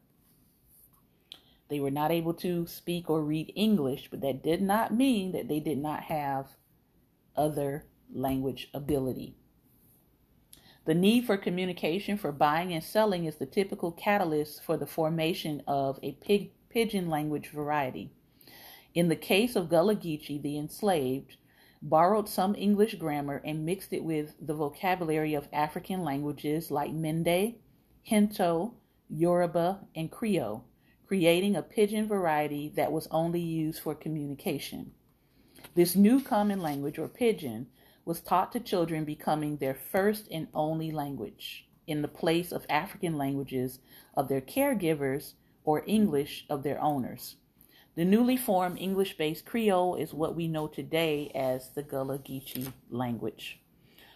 they 1.70 1.80
were 1.80 1.92
not 1.92 2.12
able 2.12 2.34
to 2.36 2.68
speak 2.68 3.10
or 3.10 3.22
read 3.22 3.54
English, 3.56 4.10
but 4.12 4.20
that 4.22 4.44
did 4.44 4.62
not 4.62 4.94
mean 4.94 5.32
that 5.32 5.48
they 5.48 5.62
did 5.62 5.78
not 5.78 6.04
have 6.04 6.48
other 7.36 7.86
language 8.14 8.68
ability. 8.74 9.36
The 10.84 10.96
need 10.96 11.26
for 11.26 11.38
communication 11.38 12.18
for 12.18 12.32
buying 12.32 12.74
and 12.74 12.84
selling 12.84 13.26
is 13.26 13.36
the 13.36 13.46
typical 13.46 13.92
catalyst 13.92 14.64
for 14.64 14.76
the 14.76 14.88
formation 14.88 15.62
of 15.68 16.00
a 16.04 16.14
pig, 16.14 16.52
pidgin 16.70 17.10
language 17.10 17.48
variety. 17.48 18.12
In 18.94 19.08
the 19.08 19.16
case 19.16 19.56
of 19.56 19.70
Gullah 19.70 19.96
Geechee, 19.96 20.42
the 20.42 20.58
enslaved 20.58 21.38
borrowed 21.82 22.30
some 22.30 22.56
English 22.56 22.96
grammar 22.96 23.42
and 23.44 23.66
mixed 23.66 23.94
it 23.94 24.04
with 24.04 24.36
the 24.40 24.54
vocabulary 24.54 25.34
of 25.34 25.48
African 25.52 26.04
languages 26.04 26.72
like 26.72 26.92
Mende, 26.92 27.56
Hinto, 28.08 28.74
Yoruba, 29.10 29.80
and 29.96 30.12
Creole 30.12 30.66
creating 31.12 31.58
a 31.58 31.62
pidgin 31.62 32.08
variety 32.08 32.72
that 32.74 32.90
was 32.90 33.06
only 33.12 33.42
used 33.42 33.82
for 33.82 33.94
communication. 33.94 34.90
This 35.76 35.94
new 35.94 36.22
common 36.22 36.62
language, 36.62 36.98
or 36.98 37.10
pidgin, 37.10 37.68
was 38.06 38.22
taught 38.22 38.54
to 38.54 38.62
children 38.62 39.04
becoming 39.04 39.58
their 39.58 39.76
first 39.76 40.30
and 40.32 40.48
only 40.54 40.90
language 40.90 41.68
in 41.86 42.02
the 42.02 42.08
place 42.08 42.54
of 42.54 42.66
African 42.70 43.18
languages 43.18 43.80
of 44.16 44.30
their 44.30 44.40
caregivers 44.40 45.34
or 45.66 45.84
English 45.86 46.46
of 46.50 46.64
their 46.64 46.82
owners. 46.82 47.36
The 47.94 48.06
newly 48.06 48.38
formed 48.38 48.80
English 48.80 49.18
based 49.18 49.46
Creole 49.46 49.96
is 49.96 50.14
what 50.14 50.34
we 50.34 50.48
know 50.48 50.68
today 50.68 51.30
as 51.36 51.72
the 51.72 51.84
Gullah 51.84 52.20
Geechee 52.20 52.72
language. 52.90 53.60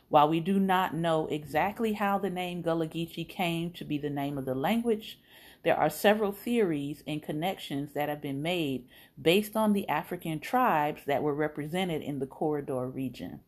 While 0.07 0.29
we 0.29 0.39
do 0.39 0.59
not 0.59 0.95
know 0.95 1.27
exactly 1.27 1.91
how 1.91 2.17
the 2.17 2.29
name 2.29 2.61
Gullah 2.61 2.87
Geechee 2.87 3.27
came 3.27 3.71
to 3.71 3.83
be 3.83 3.97
the 3.97 4.09
name 4.09 4.37
of 4.37 4.45
the 4.45 4.55
language, 4.55 5.19
there 5.63 5.75
are 5.75 5.89
several 5.89 6.31
theories 6.31 7.03
and 7.05 7.21
connections 7.21 7.91
that 7.93 8.07
have 8.07 8.21
been 8.21 8.41
made 8.41 8.87
based 9.21 9.57
on 9.57 9.73
the 9.73 9.89
African 9.89 10.39
tribes 10.39 11.01
that 11.05 11.21
were 11.21 11.35
represented 11.35 12.01
in 12.01 12.19
the 12.19 12.27
corridor 12.27 12.87
region. 12.87 13.41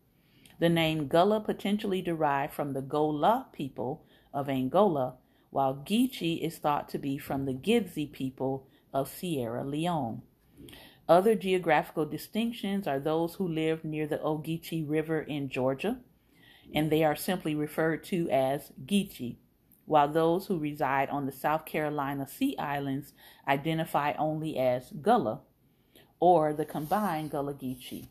The 0.59 0.67
name 0.67 1.07
Gullah 1.07 1.39
potentially 1.39 2.01
derived 2.01 2.53
from 2.53 2.73
the 2.73 2.81
Gola 2.81 3.47
people 3.53 4.03
of 4.33 4.49
Angola, 4.49 5.13
while 5.51 5.75
Geechee 5.75 6.41
is 6.41 6.57
thought 6.57 6.89
to 6.89 6.97
be 6.97 7.17
from 7.17 7.45
the 7.45 7.53
Gidzi 7.53 8.11
people 8.11 8.67
of 8.97 9.07
Sierra 9.07 9.63
Leone. 9.63 10.23
Other 11.07 11.35
geographical 11.35 12.05
distinctions 12.05 12.87
are 12.87 12.99
those 12.99 13.35
who 13.35 13.47
live 13.47 13.85
near 13.85 14.07
the 14.07 14.17
Ogeechee 14.17 14.89
River 14.89 15.21
in 15.21 15.49
Georgia, 15.49 15.99
and 16.73 16.91
they 16.91 17.03
are 17.03 17.15
simply 17.15 17.53
referred 17.53 18.03
to 18.05 18.27
as 18.29 18.71
Geechee 18.85 19.37
while 19.85 20.09
those 20.09 20.47
who 20.47 20.59
reside 20.59 21.09
on 21.09 21.25
the 21.25 21.31
South 21.31 21.65
Carolina 21.65 22.27
Sea 22.27 22.57
Islands 22.57 23.13
identify 23.47 24.13
only 24.19 24.57
as 24.57 24.91
Gullah 25.01 25.39
or 26.19 26.51
the 26.51 26.65
combined 26.65 27.31
Gullah 27.31 27.53
Geechee. 27.53 28.07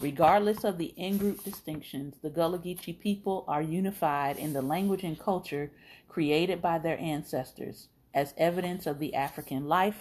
Regardless 0.00 0.64
of 0.64 0.78
the 0.78 0.94
in 0.96 1.18
group 1.18 1.44
distinctions, 1.44 2.16
the 2.22 2.30
Gullah 2.30 2.58
Geechee 2.58 2.98
people 2.98 3.44
are 3.46 3.60
unified 3.60 4.38
in 4.38 4.54
the 4.54 4.62
language 4.62 5.04
and 5.04 5.18
culture 5.18 5.70
created 6.08 6.62
by 6.62 6.78
their 6.78 6.98
ancestors 6.98 7.88
as 8.14 8.34
evidence 8.36 8.86
of 8.86 8.98
the 8.98 9.14
African 9.14 9.68
life, 9.68 10.00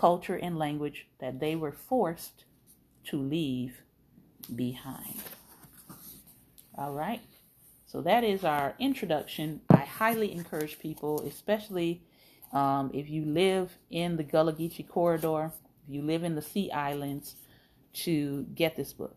culture, 0.00 0.36
and 0.36 0.58
language 0.58 1.06
that 1.20 1.40
they 1.40 1.54
were 1.54 1.72
forced 1.72 2.44
to 3.04 3.18
leave 3.18 3.82
behind. 4.56 5.20
All 6.78 6.94
right. 6.94 7.20
So 7.84 8.00
that 8.02 8.24
is 8.24 8.42
our 8.42 8.74
introduction. 8.78 9.60
I 9.68 9.84
highly 9.84 10.32
encourage 10.32 10.78
people, 10.78 11.20
especially 11.26 12.02
um, 12.52 12.90
if 12.94 13.10
you 13.10 13.26
live 13.26 13.76
in 13.90 14.16
the 14.16 14.22
Gullah 14.22 14.54
Geechee 14.54 14.88
corridor, 14.88 15.52
if 15.86 15.94
you 15.94 16.00
live 16.00 16.24
in 16.24 16.34
the 16.34 16.42
Sea 16.42 16.70
Islands, 16.70 17.36
to 17.92 18.46
get 18.54 18.76
this 18.76 18.94
book. 18.94 19.16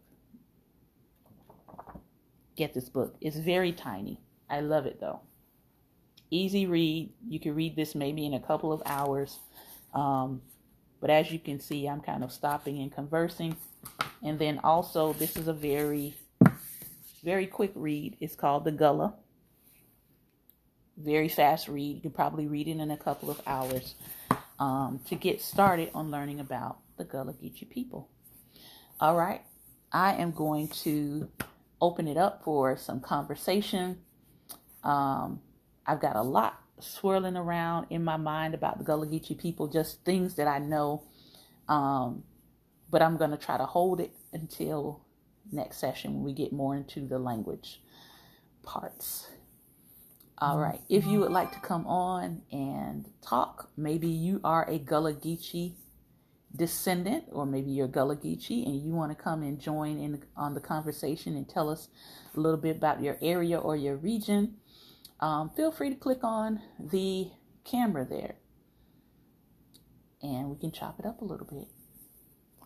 Get 2.58 2.74
this 2.74 2.90
book. 2.90 3.16
It's 3.22 3.38
very 3.38 3.72
tiny. 3.72 4.20
I 4.50 4.60
love 4.60 4.86
it 4.86 5.00
though. 5.00 5.22
Easy 6.30 6.66
read. 6.66 7.14
You 7.30 7.40
can 7.40 7.56
read 7.56 7.76
this 7.78 7.96
maybe 7.96 8.26
in 8.26 8.34
a 8.34 8.40
couple 8.40 8.74
of 8.74 8.82
hours. 8.86 9.40
Um, 9.94 10.42
but 11.04 11.10
as 11.10 11.34
you 11.34 11.38
can 11.38 11.60
see, 11.60 11.86
I'm 11.86 12.00
kind 12.00 12.24
of 12.24 12.32
stopping 12.32 12.80
and 12.80 12.90
conversing. 12.90 13.58
And 14.22 14.40
then 14.40 14.62
also, 14.64 15.12
this 15.12 15.36
is 15.36 15.50
a 15.50 15.54
very 15.54 16.16
very 17.22 17.46
quick 17.46 17.74
read. 17.76 18.16
It's 18.22 18.36
called 18.36 18.64
The 18.64 18.72
Gullah. 18.72 19.14
Very 20.96 21.28
fast 21.28 21.68
read. 21.68 21.98
You 21.98 22.02
can 22.02 22.12
probably 22.12 22.48
read 22.48 22.70
it 22.70 22.78
in 22.78 22.90
a 22.90 22.96
couple 22.96 23.30
of 23.30 23.42
hours 23.46 23.96
um, 24.60 25.02
to 25.10 25.16
get 25.16 25.42
started 25.42 25.92
on 25.94 26.10
learning 26.10 26.40
about 26.40 26.78
the 26.96 27.04
Gullah 27.04 27.34
Geechee 27.34 27.70
people. 27.70 28.08
All 29.02 29.18
right. 29.18 29.42
I 29.92 30.14
am 30.14 30.32
going 30.32 30.70
to 30.84 31.30
open 31.82 32.08
it 32.08 32.16
up 32.16 32.46
for 32.46 32.78
some 32.78 33.02
conversation. 33.02 33.98
Um, 34.86 35.42
I've 35.86 36.00
got 36.00 36.16
a 36.16 36.22
lot 36.22 36.62
swirling 36.84 37.38
around 37.38 37.88
in 37.90 38.04
my 38.04 38.18
mind 38.18 38.54
about 38.54 38.78
the 38.78 38.84
Gullah 38.84 39.08
Geechee 39.08 39.38
people, 39.38 39.68
just 39.68 40.04
things 40.06 40.36
that 40.36 40.48
I 40.48 40.60
know. 40.60 41.04
Um, 41.68 42.24
but 42.90 43.02
I'm 43.02 43.18
going 43.18 43.32
to 43.32 43.38
try 43.38 43.58
to 43.58 43.66
hold 43.66 44.00
it 44.00 44.12
until 44.32 45.02
next 45.52 45.78
session 45.78 46.16
when 46.16 46.24
we 46.24 46.34
get 46.34 46.54
more 46.54 46.76
into 46.76 47.08
the 47.08 47.20
language 47.20 47.82
parts. 48.64 49.28
All 50.38 50.60
right. 50.60 50.82
If 50.90 51.06
you 51.06 51.20
would 51.20 51.32
like 51.32 51.52
to 51.54 51.60
come 51.60 51.88
on 51.88 52.42
and 52.52 53.10
talk, 53.22 53.70
maybe 53.78 54.08
you 54.08 54.42
are 54.44 54.70
a 54.70 54.78
Gullah 54.78 55.14
Geechee 55.14 55.76
descendant, 56.56 57.26
or 57.32 57.46
maybe 57.46 57.72
you're 57.72 57.88
Gullah 57.88 58.16
Geechee 58.16 58.66
and 58.66 58.82
you 58.82 58.92
want 58.92 59.16
to 59.16 59.22
come 59.22 59.42
and 59.44 59.60
join 59.60 59.98
in 60.00 60.22
on 60.36 60.54
the 60.54 60.60
conversation 60.60 61.36
and 61.36 61.48
tell 61.48 61.70
us 61.70 61.88
a 62.36 62.40
little 62.40 62.60
bit 62.60 62.78
about 62.78 63.02
your 63.02 63.18
area 63.22 63.58
or 63.58 63.76
your 63.76 63.96
region, 63.96 64.56
um, 65.20 65.50
feel 65.56 65.72
free 65.72 65.90
to 65.90 65.96
click 65.96 66.24
on 66.24 66.62
the 66.80 67.32
camera 67.64 68.06
there 68.06 68.36
and 70.22 70.50
we 70.50 70.58
can 70.58 70.72
chop 70.72 71.00
it 71.00 71.06
up 71.06 71.22
a 71.22 71.26
little 71.26 71.46
bit. 71.46 71.68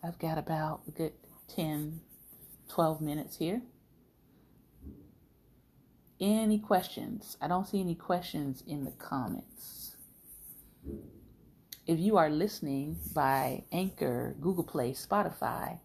I've 0.02 0.18
got 0.18 0.38
about 0.38 0.82
a 0.86 0.90
good 0.92 1.12
10 1.54 2.00
12 2.68 3.00
minutes 3.00 3.36
here. 3.38 3.62
Any 6.20 6.58
questions? 6.58 7.36
I 7.40 7.48
don't 7.48 7.66
see 7.66 7.80
any 7.80 7.94
questions 7.94 8.62
in 8.66 8.84
the 8.84 8.90
comments. 8.90 9.96
If 11.86 11.98
you 11.98 12.18
are 12.18 12.28
listening 12.28 12.98
by 13.14 13.64
Anchor, 13.72 14.36
Google 14.40 14.64
Play, 14.64 14.92
Spotify, 14.92 15.78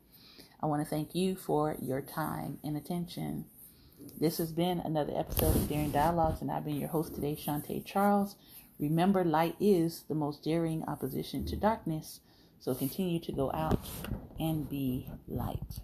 I 0.61 0.66
want 0.66 0.82
to 0.82 0.89
thank 0.89 1.16
you 1.16 1.36
for 1.36 1.78
your 1.82 2.01
time 2.01 2.59
and 2.64 2.76
attention. 2.76 3.45
This 4.20 4.38
has 4.38 4.51
been 4.51 4.80
another 4.80 5.14
episode 5.16 5.56
of 5.56 5.68
Daring 5.68 5.91
Dialogues, 5.91 6.41
and 6.41 6.51
I've 6.51 6.66
been 6.66 6.80
your 6.80 6.89
host 6.89 7.16
today, 7.16 7.36
Shantae 7.36 7.86
Charles. 7.86 8.36
Remember, 8.80 9.24
light 9.24 9.56
is 9.60 10.04
the 10.08 10.16
most 10.16 10.43
daring 10.43 10.84
opposition 10.84 11.45
to 11.45 11.56
darkness. 11.56 12.20
So 12.60 12.74
continue 12.74 13.20
to 13.20 13.32
go 13.32 13.51
out 13.54 13.86
and 14.39 14.70
be 14.70 15.10
light. 15.28 15.80